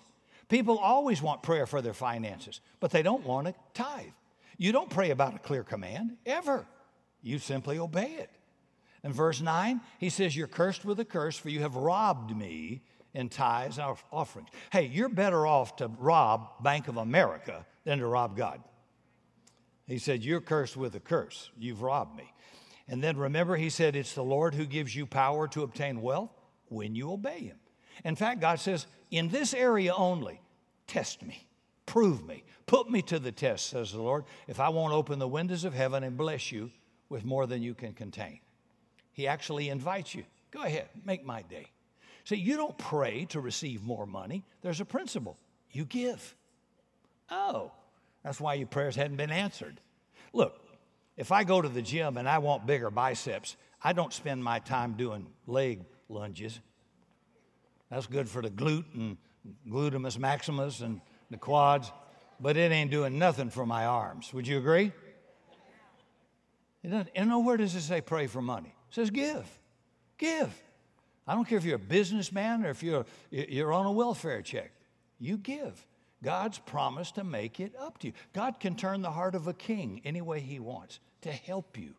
People 0.49 0.79
always 0.79 1.21
want 1.21 1.43
prayer 1.43 1.67
for 1.67 1.83
their 1.83 1.93
finances, 1.93 2.61
but 2.79 2.93
they 2.93 3.03
don't 3.03 3.25
want 3.25 3.49
to 3.49 3.55
tithe. 3.75 4.13
You 4.57 4.71
don't 4.71 4.89
pray 4.89 5.11
about 5.11 5.35
a 5.35 5.39
clear 5.41 5.65
command, 5.65 6.17
ever. 6.25 6.65
You 7.21 7.41
simply 7.41 7.81
obey 7.81 8.13
it. 8.19 8.31
In 9.03 9.13
verse 9.13 9.41
9, 9.41 9.81
he 9.99 10.11
says, 10.11 10.37
You're 10.37 10.47
cursed 10.47 10.85
with 10.85 11.01
a 11.01 11.05
curse, 11.05 11.37
for 11.37 11.49
you 11.49 11.61
have 11.61 11.75
robbed 11.75 12.37
me 12.37 12.83
in 13.15 13.31
tithes 13.31 13.79
and 13.79 13.97
offerings. 14.13 14.49
Hey, 14.71 14.87
you're 14.87 15.09
better 15.09 15.45
off 15.45 15.75
to 15.77 15.89
rob 15.99 16.63
Bank 16.63 16.87
of 16.87 16.99
America 16.99 17.67
than 17.83 17.99
to 17.99 18.07
rob 18.07 18.37
God. 18.37 18.63
He 19.87 19.99
said, 19.99 20.25
You're 20.25 20.41
cursed 20.41 20.77
with 20.77 20.95
a 20.95 21.01
curse. 21.01 21.51
You've 21.59 21.83
robbed 21.83 22.17
me. 22.17 22.33
And 22.89 23.03
then 23.03 23.17
remember, 23.17 23.57
he 23.57 23.71
said, 23.71 23.97
It's 23.97 24.15
the 24.15 24.25
Lord 24.25 24.55
who 24.55 24.67
gives 24.67 24.95
you 24.95 25.07
power 25.07 25.49
to 25.49 25.63
obtain 25.63 26.01
wealth 26.01 26.33
when 26.69 26.95
you 26.95 27.13
obey 27.13 27.41
him. 27.41 27.59
In 28.05 28.17
fact, 28.17 28.41
God 28.41 28.61
says, 28.61 28.87
In 29.11 29.29
this 29.29 29.55
area 29.55 29.95
only, 29.95 30.41
test 30.87 31.23
me, 31.23 31.47
prove 31.87 32.27
me, 32.27 32.45
put 32.67 32.91
me 32.91 33.03
to 33.03 33.19
the 33.19 33.33
test, 33.33 33.69
says 33.69 33.93
the 33.93 34.03
Lord, 34.03 34.25
if 34.49 34.61
I 34.61 34.69
won't 34.69 34.93
open 34.93 35.19
the 35.19 35.29
windows 35.29 35.65
of 35.65 35.75
heaven 35.75 36.03
and 36.03 36.17
bless 36.17 36.51
you 36.51 36.71
with 37.09 37.25
more 37.25 37.47
than 37.47 37.63
you 37.63 37.75
can 37.75 37.93
contain. 37.93 38.41
He 39.13 39.29
actually 39.29 39.69
invites 39.69 40.15
you. 40.15 40.25
Go 40.51 40.63
ahead, 40.63 40.89
make 41.05 41.25
my 41.25 41.43
day. 41.43 41.67
See, 42.25 42.37
you 42.37 42.57
don't 42.57 42.77
pray 42.79 43.27
to 43.27 43.41
receive 43.41 43.83
more 43.83 44.07
money. 44.07 44.45
There's 44.63 44.81
a 44.81 44.85
principle 44.85 45.37
you 45.71 45.85
give. 45.85 46.35
Oh, 47.31 47.73
that's 48.25 48.41
why 48.41 48.55
your 48.55 48.67
prayers 48.67 48.97
hadn't 48.97 49.17
been 49.17 49.31
answered. 49.31 49.81
Look, 50.33 50.59
if 51.17 51.31
I 51.31 51.45
go 51.45 51.63
to 51.63 51.69
the 51.69 51.83
gym 51.83 52.17
and 52.17 52.29
I 52.29 52.39
want 52.39 52.67
bigger 52.67 52.91
biceps, 52.91 53.57
I 53.83 53.93
don't 53.93 54.13
spend 54.13 54.43
my 54.43 54.59
time 54.59 54.95
doing 54.95 55.27
leg 55.47 55.85
lunges. 56.09 56.59
That's 57.91 58.07
good 58.07 58.29
for 58.29 58.43
the 58.43 58.51
glute 58.51 58.87
and 58.95 59.17
gluteus 59.69 60.19
maximus 60.19 60.81
and 60.81 61.01
the 61.31 61.37
quads, 61.37 61.93
but 62.41 62.57
it 62.57 62.73
ain't 62.73 62.91
doing 62.91 63.19
nothing 63.19 63.51
for 63.51 63.67
my 63.67 63.87
arms. 63.87 64.33
Would 64.33 64.49
you 64.49 64.59
agree? 64.59 64.91
It 66.83 66.89
doesn't, 66.89 67.11
and 67.15 67.29
nowhere 67.29 67.57
does 67.57 67.75
it 67.75 67.83
say 67.83 68.01
pray 68.01 68.27
for 68.27 68.43
money 68.43 68.75
It 68.91 68.95
says 68.95 69.11
give. 69.11 69.47
Give. 70.19 70.51
I 71.27 71.35
don't 71.35 71.47
care 71.47 71.59
if 71.59 71.65
you're 71.65 71.77
a 71.77 71.79
businessman 71.79 72.65
or 72.65 72.71
if 72.71 72.83
you're, 72.83 73.07
you're 73.31 73.73
on 73.73 73.87
a 73.87 73.93
welfare 73.93 74.43
check. 74.43 74.71
You 75.19 75.39
give. 75.39 75.87
God's 76.25 76.59
promised 76.59 77.15
to 77.17 77.25
make 77.25 77.61
it 77.61 77.75
up 77.79 77.99
to 77.99 78.09
you. 78.09 78.13
God 78.33 78.59
can 78.59 78.75
turn 78.75 79.03
the 79.03 79.11
heart 79.11 79.35
of 79.35 79.47
a 79.47 79.55
king 79.55 80.01
any 80.05 80.21
way 80.21 80.41
he 80.41 80.59
wants 80.59 80.99
to 81.23 81.31
help 81.31 81.79
you. 81.79 81.95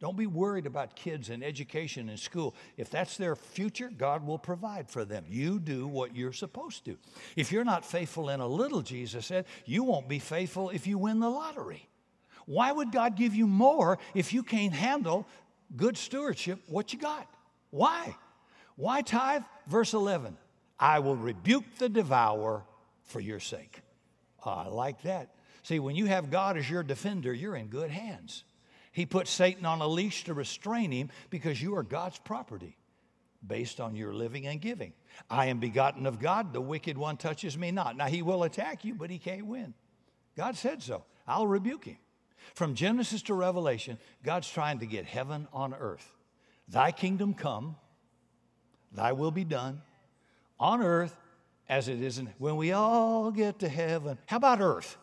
Don't 0.00 0.16
be 0.16 0.26
worried 0.26 0.64
about 0.64 0.96
kids 0.96 1.28
and 1.28 1.44
education 1.44 2.08
in 2.08 2.16
school. 2.16 2.54
If 2.76 2.88
that's 2.88 3.16
their 3.16 3.36
future, 3.36 3.90
God 3.96 4.26
will 4.26 4.38
provide 4.38 4.88
for 4.88 5.04
them. 5.04 5.24
You 5.28 5.58
do 5.58 5.86
what 5.86 6.16
you're 6.16 6.32
supposed 6.32 6.86
to. 6.86 6.96
If 7.36 7.52
you're 7.52 7.64
not 7.64 7.84
faithful 7.84 8.30
in 8.30 8.40
a 8.40 8.46
little, 8.46 8.80
Jesus 8.80 9.26
said, 9.26 9.44
you 9.66 9.84
won't 9.84 10.08
be 10.08 10.18
faithful 10.18 10.70
if 10.70 10.86
you 10.86 10.96
win 10.96 11.20
the 11.20 11.28
lottery. 11.28 11.86
Why 12.46 12.72
would 12.72 12.92
God 12.92 13.16
give 13.16 13.34
you 13.34 13.46
more 13.46 13.98
if 14.14 14.32
you 14.32 14.42
can't 14.42 14.72
handle 14.72 15.26
good 15.76 15.96
stewardship, 15.96 16.60
what 16.66 16.92
you 16.92 16.98
got. 16.98 17.26
Why? 17.70 18.16
Why 18.76 19.02
tithe? 19.02 19.42
Verse 19.66 19.94
11 19.94 20.36
I 20.78 20.98
will 20.98 21.16
rebuke 21.16 21.64
the 21.78 21.88
devourer 21.88 22.62
for 23.10 23.20
your 23.20 23.40
sake. 23.40 23.82
Oh, 24.44 24.50
I 24.50 24.68
like 24.68 25.02
that. 25.02 25.34
See, 25.62 25.78
when 25.78 25.96
you 25.96 26.06
have 26.06 26.30
God 26.30 26.56
as 26.56 26.70
your 26.70 26.82
defender, 26.82 27.34
you're 27.34 27.56
in 27.56 27.66
good 27.66 27.90
hands. 27.90 28.44
He 28.92 29.04
put 29.06 29.28
Satan 29.28 29.66
on 29.66 29.80
a 29.80 29.86
leash 29.86 30.24
to 30.24 30.34
restrain 30.34 30.90
him 30.90 31.10
because 31.28 31.60
you 31.60 31.76
are 31.76 31.82
God's 31.82 32.18
property 32.18 32.76
based 33.46 33.80
on 33.80 33.94
your 33.94 34.12
living 34.12 34.46
and 34.46 34.60
giving. 34.60 34.92
I 35.28 35.46
am 35.46 35.58
begotten 35.60 36.06
of 36.06 36.18
God, 36.18 36.52
the 36.52 36.60
wicked 36.60 36.96
one 36.96 37.16
touches 37.16 37.56
me 37.56 37.70
not. 37.70 37.96
Now, 37.96 38.06
he 38.06 38.22
will 38.22 38.42
attack 38.42 38.84
you, 38.84 38.94
but 38.94 39.10
he 39.10 39.18
can't 39.18 39.46
win. 39.46 39.74
God 40.36 40.56
said 40.56 40.82
so. 40.82 41.04
I'll 41.26 41.46
rebuke 41.46 41.84
him. 41.84 41.98
From 42.54 42.74
Genesis 42.74 43.22
to 43.22 43.34
Revelation, 43.34 43.98
God's 44.24 44.50
trying 44.50 44.80
to 44.80 44.86
get 44.86 45.04
heaven 45.04 45.46
on 45.52 45.74
earth. 45.74 46.16
Thy 46.68 46.90
kingdom 46.90 47.34
come, 47.34 47.76
thy 48.92 49.12
will 49.12 49.30
be 49.30 49.44
done 49.44 49.82
on 50.58 50.82
earth 50.82 51.16
as 51.70 51.86
it 51.86 52.02
is 52.02 52.18
in 52.18 52.28
when 52.38 52.56
we 52.56 52.72
all 52.72 53.30
get 53.30 53.60
to 53.60 53.68
heaven. 53.68 54.18
How 54.26 54.38
about 54.38 54.60
earth? 54.60 54.98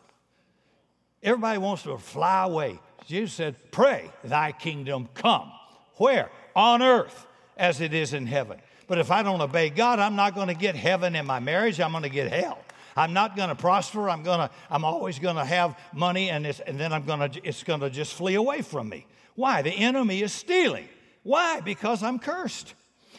Everybody 1.24 1.58
wants 1.58 1.84
to 1.84 1.98
fly 1.98 2.44
away. 2.44 2.80
Jesus 3.08 3.34
said, 3.34 3.56
Pray, 3.72 4.12
thy 4.24 4.52
kingdom 4.52 5.08
come. 5.14 5.50
Where? 5.96 6.30
On 6.56 6.82
earth 6.82 7.26
as 7.56 7.80
it 7.80 7.94
is 7.94 8.14
in 8.14 8.28
heaven. 8.28 8.60
But 8.88 9.00
if 9.00 9.12
I 9.12 9.24
don't 9.24 9.42
obey 9.42 9.70
God, 9.70 10.00
I'm 10.00 10.18
not 10.18 10.36
going 10.36 10.50
to 10.50 10.54
get 10.54 10.76
heaven 10.76 11.16
in 11.16 11.26
my 11.26 11.40
marriage, 11.40 11.80
I'm 11.80 11.92
going 11.92 12.04
to 12.04 12.10
get 12.10 12.32
hell. 12.32 12.60
I'm 12.98 13.14
not 13.14 13.38
going 13.38 13.50
to 13.50 13.56
prosper. 13.56 14.10
I'm 14.10 14.24
going 14.24 14.40
to, 14.40 14.50
I'm 14.70 14.84
always 14.84 15.20
going 15.20 15.36
to 15.38 15.46
have 15.46 15.78
money 15.94 16.30
and, 16.30 16.46
and 16.46 16.80
then 16.80 16.92
I'm 16.92 17.06
going 17.06 17.32
to, 17.32 17.48
it's 17.48 17.64
going 17.64 17.80
to 17.80 17.90
just 17.90 18.14
flee 18.14 18.36
away 18.36 18.62
from 18.62 18.90
me. 18.90 19.06
Why? 19.36 19.62
The 19.62 19.72
enemy 19.72 20.22
is 20.22 20.34
stealing. 20.34 20.90
Why? 21.24 21.62
Because 21.62 22.04
I'm 22.04 22.20
cursed. 22.20 22.74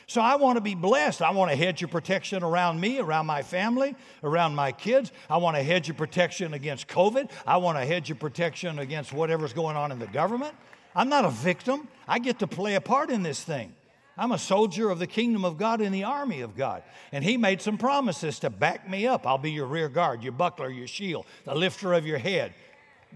So 0.09 0.23
I 0.23 0.37
want 0.37 0.57
to 0.57 0.63
be 0.63 0.75
blessed. 0.75 1.21
I 1.21 1.31
want 1.33 1.51
a 1.51 1.57
hedge 1.57 1.83
of 1.83 1.91
protection 1.91 2.43
around 2.43 2.81
me, 2.81 2.99
around 2.99 3.27
my 3.27 3.43
family, 3.43 3.95
around 4.25 4.55
my 4.55 4.73
kids. 4.73 5.13
I 5.29 5.37
want 5.37 5.59
a 5.59 5.63
hedge 5.63 5.91
of 5.91 5.99
protection 5.99 6.55
against 6.55 6.89
COVID. 6.89 7.31
I 7.47 7.59
want 7.59 7.77
a 7.77 7.85
hedge 7.85 8.11
of 8.11 8.19
protection 8.19 8.79
against 8.79 9.13
whatever's 9.13 9.53
going 9.53 9.77
on 9.77 9.93
in 9.93 9.99
the 9.99 10.07
government. 10.07 10.55
I'm 10.97 11.11
not 11.11 11.27
a 11.27 11.31
victim. 11.31 11.89
I 12.09 12.21
get 12.21 12.39
to 12.39 12.47
play 12.47 12.75
a 12.77 12.81
part 12.81 13.11
in 13.11 13.23
this 13.23 13.45
thing. 13.45 13.75
I'm 14.17 14.33
a 14.33 14.39
soldier 14.39 14.89
of 14.89 14.99
the 14.99 15.07
kingdom 15.07 15.45
of 15.45 15.59
God 15.59 15.83
in 15.83 15.93
the 15.93 16.05
army 16.05 16.41
of 16.41 16.57
God. 16.57 16.83
And 17.13 17.23
he 17.23 17.37
made 17.37 17.61
some 17.61 17.77
promises 17.77 18.39
to 18.39 18.49
back 18.49 18.89
me 18.89 19.07
up. 19.07 19.27
I'll 19.27 19.37
be 19.37 19.53
your 19.53 19.67
rear 19.67 19.91
guard, 19.91 20.23
your 20.23 20.33
buckler, 20.33 20.71
your 20.71 20.89
shield, 20.89 21.27
the 21.45 21.55
lifter 21.55 21.93
of 21.93 22.07
your 22.07 22.19
head. 22.19 22.55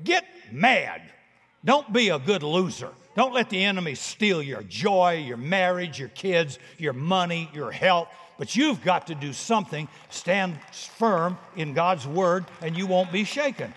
Get 0.05 0.27
mad. 0.53 1.01
Don't 1.65 1.91
be 1.91 2.11
a 2.11 2.19
good 2.19 2.43
loser. 2.43 2.93
Don't 3.15 3.35
let 3.35 3.51
the 3.51 3.63
enemy 3.63 3.95
steal 3.95 4.43
your 4.43 4.63
joy, 4.63 5.25
your 5.27 5.37
marriage, 5.37 5.99
your 5.99 6.09
kids, 6.09 6.59
your 6.79 6.95
money, 6.95 7.51
your 7.53 7.71
health. 7.71 8.09
But 8.39 8.57
you've 8.57 8.83
got 8.83 9.09
to 9.09 9.15
do 9.15 9.33
something. 9.33 9.89
Stand 10.09 10.59
firm 10.73 11.39
in 11.55 11.75
God's 11.75 12.07
word, 12.07 12.47
and 12.63 12.77
you 12.77 12.87
won't 12.87 13.13
be 13.13 13.25
shaken. 13.25 13.75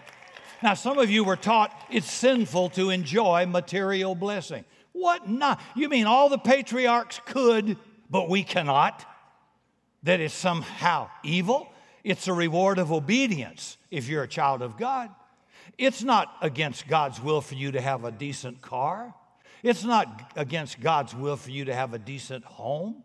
Now, 0.63 0.73
some 0.73 0.97
of 0.97 1.09
you 1.09 1.23
were 1.23 1.35
taught 1.35 1.71
it's 1.91 2.09
sinful 2.09 2.69
to 2.69 2.89
enjoy 2.89 3.45
material 3.45 4.15
blessing. 4.15 4.63
What 4.93 5.29
not? 5.29 5.59
You 5.75 5.89
mean 5.89 6.05
all 6.05 6.29
the 6.29 6.37
patriarchs 6.37 7.19
could, 7.25 7.77
but 8.09 8.29
we 8.29 8.43
cannot? 8.43 9.05
That 10.03 10.21
is 10.21 10.31
somehow 10.31 11.09
evil? 11.23 11.69
It's 12.03 12.27
a 12.27 12.33
reward 12.33 12.79
of 12.79 12.91
obedience 12.91 13.77
if 13.91 14.07
you're 14.07 14.23
a 14.23 14.27
child 14.27 14.61
of 14.61 14.77
God. 14.77 15.09
It's 15.77 16.03
not 16.03 16.33
against 16.41 16.87
God's 16.87 17.21
will 17.21 17.41
for 17.41 17.55
you 17.55 17.73
to 17.73 17.81
have 17.81 18.05
a 18.05 18.11
decent 18.11 18.61
car. 18.61 19.13
It's 19.65 19.83
not 19.83 20.31
against 20.35 20.79
God's 20.79 21.15
will 21.15 21.35
for 21.37 21.49
you 21.49 21.65
to 21.65 21.73
have 21.73 21.95
a 21.95 21.97
decent 21.97 22.45
home. 22.45 23.03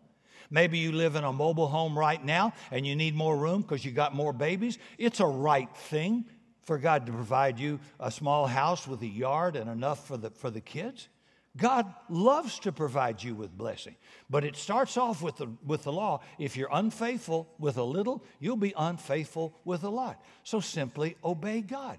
Maybe 0.51 0.77
you 0.77 0.91
live 0.91 1.15
in 1.15 1.23
a 1.23 1.33
mobile 1.33 1.67
home 1.67 1.97
right 1.97 2.23
now 2.23 2.53
and 2.69 2.85
you 2.85 2.95
need 2.95 3.15
more 3.15 3.35
room 3.35 3.63
because 3.63 3.83
you 3.83 3.91
got 3.91 4.13
more 4.13 4.31
babies. 4.31 4.77
It's 4.99 5.19
a 5.19 5.25
right 5.25 5.75
thing 5.75 6.25
for 6.61 6.77
God 6.77 7.07
to 7.07 7.11
provide 7.11 7.57
you 7.57 7.79
a 7.99 8.11
small 8.11 8.45
house 8.45 8.87
with 8.87 9.01
a 9.01 9.07
yard 9.07 9.55
and 9.55 9.71
enough 9.71 10.05
for 10.07 10.17
the, 10.17 10.29
for 10.29 10.51
the 10.51 10.61
kids. 10.61 11.09
God 11.57 11.91
loves 12.09 12.59
to 12.59 12.71
provide 12.71 13.23
you 13.23 13.33
with 13.33 13.57
blessing, 13.57 13.95
but 14.29 14.43
it 14.43 14.55
starts 14.55 14.97
off 14.97 15.23
with 15.23 15.37
the, 15.37 15.47
with 15.65 15.81
the 15.81 15.91
law. 15.91 16.21
If 16.37 16.55
you're 16.55 16.69
unfaithful 16.71 17.49
with 17.57 17.77
a 17.77 17.83
little, 17.83 18.23
you'll 18.39 18.55
be 18.55 18.75
unfaithful 18.77 19.59
with 19.65 19.83
a 19.83 19.89
lot. 19.89 20.23
So 20.43 20.59
simply 20.59 21.17
obey 21.23 21.61
God. 21.61 21.97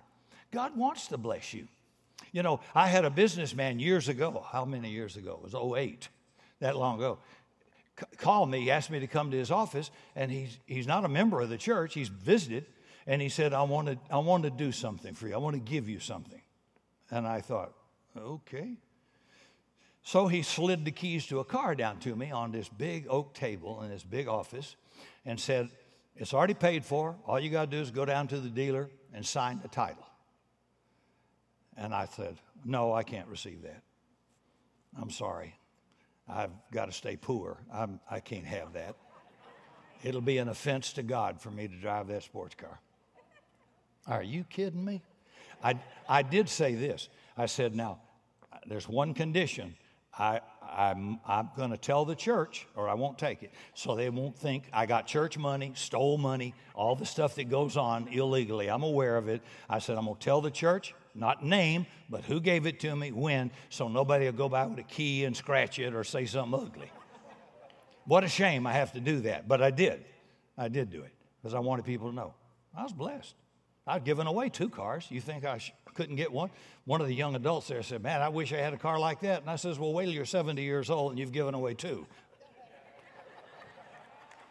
God 0.52 0.76
wants 0.76 1.08
to 1.08 1.18
bless 1.18 1.52
you. 1.52 1.66
You 2.32 2.42
know, 2.42 2.60
I 2.74 2.88
had 2.88 3.04
a 3.04 3.10
businessman 3.10 3.78
years 3.78 4.08
ago. 4.08 4.44
How 4.50 4.64
many 4.64 4.90
years 4.90 5.16
ago? 5.16 5.38
It 5.44 5.52
was 5.52 5.78
08, 5.78 6.08
that 6.60 6.76
long 6.76 6.96
ago. 6.96 7.18
C- 8.00 8.06
called 8.16 8.50
me, 8.50 8.70
asked 8.70 8.90
me 8.90 9.00
to 9.00 9.06
come 9.06 9.30
to 9.30 9.36
his 9.36 9.50
office, 9.50 9.90
and 10.16 10.32
he's, 10.32 10.58
he's 10.66 10.86
not 10.86 11.04
a 11.04 11.08
member 11.08 11.42
of 11.42 11.50
the 11.50 11.58
church. 11.58 11.92
He's 11.92 12.08
visited, 12.08 12.64
and 13.06 13.20
he 13.20 13.28
said, 13.28 13.52
I 13.52 13.62
want, 13.62 13.88
to, 13.88 13.98
I 14.10 14.18
want 14.18 14.44
to 14.44 14.50
do 14.50 14.72
something 14.72 15.12
for 15.12 15.28
you. 15.28 15.34
I 15.34 15.38
want 15.38 15.54
to 15.54 15.60
give 15.60 15.90
you 15.90 16.00
something. 16.00 16.40
And 17.10 17.26
I 17.26 17.42
thought, 17.42 17.74
okay. 18.16 18.78
So 20.02 20.26
he 20.26 20.42
slid 20.42 20.86
the 20.86 20.90
keys 20.90 21.26
to 21.26 21.40
a 21.40 21.44
car 21.44 21.74
down 21.74 21.98
to 22.00 22.16
me 22.16 22.30
on 22.30 22.50
this 22.50 22.68
big 22.68 23.06
oak 23.08 23.34
table 23.34 23.82
in 23.82 23.90
this 23.90 24.02
big 24.02 24.26
office 24.26 24.76
and 25.24 25.38
said, 25.38 25.68
It's 26.16 26.34
already 26.34 26.54
paid 26.54 26.84
for. 26.84 27.16
All 27.26 27.38
you 27.38 27.50
got 27.50 27.70
to 27.70 27.76
do 27.76 27.80
is 27.80 27.90
go 27.90 28.04
down 28.04 28.26
to 28.28 28.40
the 28.40 28.48
dealer 28.48 28.90
and 29.12 29.24
sign 29.24 29.60
the 29.62 29.68
title. 29.68 30.04
And 31.82 31.92
I 31.92 32.06
said, 32.06 32.36
No, 32.64 32.94
I 32.94 33.02
can't 33.02 33.26
receive 33.26 33.62
that. 33.62 33.82
I'm 35.00 35.10
sorry. 35.10 35.58
I've 36.28 36.52
got 36.70 36.86
to 36.86 36.92
stay 36.92 37.16
poor. 37.16 37.58
I'm, 37.72 37.98
I 38.08 38.20
can't 38.20 38.46
have 38.46 38.74
that. 38.74 38.94
It'll 40.04 40.20
be 40.20 40.38
an 40.38 40.48
offense 40.48 40.92
to 40.94 41.02
God 41.02 41.40
for 41.40 41.50
me 41.50 41.66
to 41.66 41.76
drive 41.76 42.06
that 42.08 42.22
sports 42.22 42.54
car. 42.54 42.78
Are 44.06 44.22
you 44.22 44.44
kidding 44.44 44.84
me? 44.84 45.02
I, 45.62 45.80
I 46.08 46.22
did 46.22 46.48
say 46.48 46.74
this. 46.74 47.08
I 47.36 47.46
said, 47.46 47.74
Now, 47.74 47.98
there's 48.66 48.88
one 48.88 49.12
condition. 49.12 49.74
I, 50.16 50.40
I'm, 50.62 51.18
I'm 51.26 51.50
going 51.56 51.70
to 51.70 51.78
tell 51.78 52.04
the 52.04 52.14
church, 52.14 52.66
or 52.76 52.88
I 52.88 52.94
won't 52.94 53.18
take 53.18 53.42
it, 53.42 53.50
so 53.74 53.96
they 53.96 54.08
won't 54.08 54.36
think 54.36 54.64
I 54.72 54.86
got 54.86 55.06
church 55.06 55.36
money, 55.38 55.72
stole 55.74 56.18
money, 56.18 56.54
all 56.74 56.94
the 56.94 57.06
stuff 57.06 57.34
that 57.36 57.48
goes 57.48 57.76
on 57.76 58.08
illegally. 58.08 58.68
I'm 58.68 58.82
aware 58.82 59.16
of 59.16 59.28
it. 59.28 59.40
I 59.70 59.78
said, 59.78 59.96
I'm 59.96 60.04
going 60.04 60.16
to 60.16 60.24
tell 60.24 60.42
the 60.42 60.50
church, 60.50 60.94
not 61.14 61.44
name, 61.44 61.86
but 62.08 62.24
who 62.24 62.40
gave 62.40 62.66
it 62.66 62.80
to 62.80 62.94
me, 62.94 63.12
when, 63.12 63.50
so 63.68 63.88
nobody 63.88 64.26
will 64.26 64.32
go 64.32 64.48
by 64.48 64.66
with 64.66 64.78
a 64.78 64.84
key 64.84 65.24
and 65.24 65.36
scratch 65.36 65.78
it 65.78 65.94
or 65.94 66.04
say 66.04 66.24
something 66.26 66.58
ugly. 66.58 66.90
What 68.06 68.24
a 68.24 68.28
shame 68.28 68.66
I 68.66 68.72
have 68.72 68.92
to 68.92 69.00
do 69.00 69.20
that, 69.20 69.46
but 69.46 69.62
I 69.62 69.70
did. 69.70 70.04
I 70.58 70.68
did 70.68 70.90
do 70.90 71.02
it 71.02 71.12
because 71.40 71.54
I 71.54 71.60
wanted 71.60 71.84
people 71.84 72.08
to 72.08 72.14
know. 72.14 72.34
I 72.76 72.82
was 72.82 72.92
blessed. 72.92 73.34
I'd 73.86 74.04
given 74.04 74.26
away 74.26 74.48
two 74.48 74.68
cars. 74.68 75.06
You 75.10 75.20
think 75.20 75.44
I 75.44 75.58
sh- 75.58 75.72
couldn't 75.94 76.16
get 76.16 76.32
one? 76.32 76.50
One 76.84 77.00
of 77.00 77.08
the 77.08 77.14
young 77.14 77.34
adults 77.34 77.68
there 77.68 77.82
said, 77.82 78.02
Man, 78.02 78.22
I 78.22 78.28
wish 78.28 78.52
I 78.52 78.58
had 78.58 78.72
a 78.72 78.78
car 78.78 78.98
like 78.98 79.20
that. 79.20 79.40
And 79.40 79.50
I 79.50 79.56
says, 79.56 79.78
Well, 79.78 79.92
wait 79.92 80.04
till 80.04 80.14
you're 80.14 80.24
70 80.24 80.62
years 80.62 80.88
old 80.88 81.12
and 81.12 81.18
you've 81.18 81.32
given 81.32 81.54
away 81.54 81.74
two. 81.74 82.06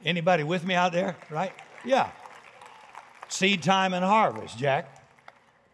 Anybody 0.03 0.43
with 0.43 0.65
me 0.65 0.73
out 0.73 0.91
there? 0.91 1.15
Right? 1.29 1.53
Yeah. 1.85 2.09
Seed 3.29 3.63
time 3.63 3.93
and 3.93 4.03
harvest, 4.03 4.57
Jack. 4.57 5.03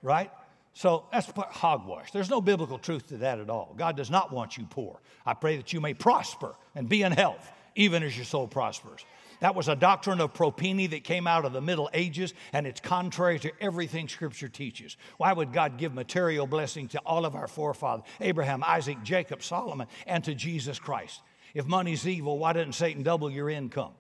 Right? 0.04 0.30
So 0.78 1.06
that's 1.12 1.26
hogwash. 1.36 2.12
There's 2.12 2.30
no 2.30 2.40
biblical 2.40 2.78
truth 2.78 3.08
to 3.08 3.18
that 3.18 3.40
at 3.40 3.50
all. 3.50 3.74
God 3.76 3.98
does 3.98 4.12
not 4.12 4.32
want 4.32 4.60
you 4.60 4.68
poor. 4.70 5.02
I 5.26 5.34
pray 5.34 5.58
that 5.58 5.74
you 5.74 5.82
may 5.82 5.96
prosper 5.96 6.54
and 6.76 6.88
be 6.88 7.02
in 7.02 7.12
health, 7.12 7.52
even 7.74 8.04
as 8.04 8.16
your 8.16 8.26
soul 8.26 8.48
prospers. 8.48 9.04
That 9.40 9.56
was 9.56 9.70
a 9.70 9.76
doctrine 9.76 10.22
of 10.22 10.36
propinii 10.36 10.92
that 10.92 11.04
came 11.04 11.26
out 11.26 11.46
of 11.46 11.54
the 11.54 11.62
Middle 11.62 11.90
Ages, 11.96 12.36
and 12.54 12.68
it's 12.68 12.80
contrary 12.80 13.40
to 13.40 13.52
everything 13.60 14.08
Scripture 14.08 14.50
teaches. 14.50 14.98
Why 15.18 15.34
would 15.34 15.52
God 15.52 15.80
give 15.80 15.96
material 15.96 16.46
blessing 16.46 16.88
to 16.90 17.00
all 17.00 17.26
of 17.26 17.34
our 17.34 17.48
forefathers, 17.48 18.06
Abraham, 18.22 18.64
Isaac, 18.64 19.02
Jacob, 19.02 19.42
Solomon, 19.42 19.88
and 20.06 20.24
to 20.26 20.36
Jesus 20.36 20.78
Christ? 20.78 21.22
If 21.56 21.66
money's 21.66 22.08
evil, 22.08 22.38
why 22.38 22.54
didn't 22.54 22.74
Satan 22.74 23.02
double 23.02 23.32
your 23.32 23.50
income? 23.50 23.94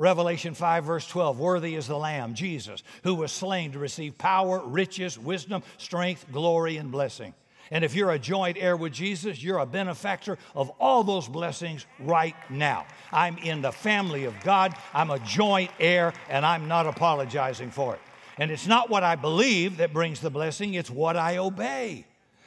Revelation 0.00 0.54
5, 0.54 0.84
verse 0.84 1.06
12 1.06 1.38
Worthy 1.38 1.74
is 1.74 1.86
the 1.86 1.98
Lamb, 1.98 2.32
Jesus, 2.32 2.82
who 3.04 3.14
was 3.14 3.30
slain 3.30 3.72
to 3.72 3.78
receive 3.78 4.16
power, 4.16 4.58
riches, 4.64 5.18
wisdom, 5.18 5.62
strength, 5.76 6.24
glory, 6.32 6.78
and 6.78 6.90
blessing. 6.90 7.34
And 7.70 7.84
if 7.84 7.94
you're 7.94 8.10
a 8.10 8.18
joint 8.18 8.56
heir 8.58 8.78
with 8.78 8.94
Jesus, 8.94 9.42
you're 9.42 9.58
a 9.58 9.66
benefactor 9.66 10.38
of 10.54 10.70
all 10.80 11.04
those 11.04 11.28
blessings 11.28 11.84
right 11.98 12.34
now. 12.48 12.86
I'm 13.12 13.36
in 13.36 13.60
the 13.60 13.72
family 13.72 14.24
of 14.24 14.40
God, 14.40 14.74
I'm 14.94 15.10
a 15.10 15.18
joint 15.18 15.70
heir, 15.78 16.14
and 16.30 16.46
I'm 16.46 16.66
not 16.66 16.86
apologizing 16.86 17.70
for 17.70 17.94
it. 17.94 18.00
And 18.38 18.50
it's 18.50 18.66
not 18.66 18.88
what 18.88 19.02
I 19.02 19.16
believe 19.16 19.76
that 19.76 19.92
brings 19.92 20.20
the 20.20 20.30
blessing, 20.30 20.72
it's 20.72 20.90
what 20.90 21.18
I 21.18 21.36
obey. 21.36 22.06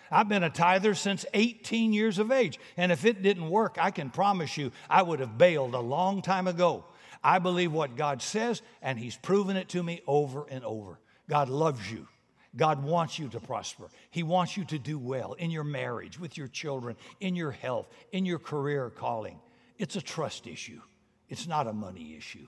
I've 0.10 0.28
been 0.28 0.42
a 0.42 0.50
tither 0.50 0.96
since 0.96 1.24
18 1.36 1.94
years 1.94 2.18
of 2.18 2.32
age. 2.32 2.60
And 2.78 2.92
if 2.92 3.06
it 3.06 3.22
didn't 3.22 3.48
work, 3.48 3.78
I 3.80 3.92
can 3.92 4.10
promise 4.10 4.58
you 4.58 4.72
I 4.90 5.04
would 5.04 5.20
have 5.20 5.38
bailed 5.38 5.76
a 5.76 5.80
long 5.80 6.24
time 6.24 6.48
ago. 6.48 6.86
I 7.24 7.40
believe 7.40 7.72
what 7.72 7.96
God 7.96 8.22
says, 8.22 8.62
and 8.82 9.00
He's 9.00 9.16
proven 9.16 9.56
it 9.56 9.70
to 9.70 9.82
me 9.82 10.02
over 10.08 10.46
and 10.50 10.64
over. 10.66 11.00
God 11.30 11.50
loves 11.50 11.92
you. 11.92 12.08
God 12.56 12.84
wants 12.84 13.18
you 13.18 13.30
to 13.30 13.40
prosper. 13.40 13.90
He 14.12 14.22
wants 14.22 14.58
you 14.58 14.66
to 14.66 14.78
do 14.78 15.00
well 15.00 15.34
in 15.34 15.50
your 15.50 15.64
marriage, 15.64 16.20
with 16.20 16.38
your 16.38 16.48
children, 16.48 16.96
in 17.20 17.36
your 17.36 17.52
health, 17.52 17.88
in 18.12 18.26
your 18.26 18.40
career 18.40 18.92
calling. 18.92 19.40
It's 19.80 19.96
a 19.96 20.02
trust 20.02 20.46
issue, 20.48 20.82
it's 21.30 21.48
not 21.48 21.68
a 21.68 21.74
money 21.74 22.16
issue. 22.16 22.48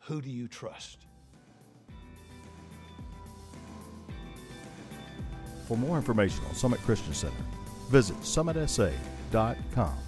Who 0.00 0.20
do 0.20 0.30
you 0.30 0.46
trust? 0.46 0.98
For 5.66 5.76
more 5.76 5.96
information 5.96 6.44
on 6.48 6.54
Summit 6.54 6.80
Christian 6.82 7.12
Center, 7.12 7.34
visit 7.90 8.16
summitsa.com. 8.20 10.05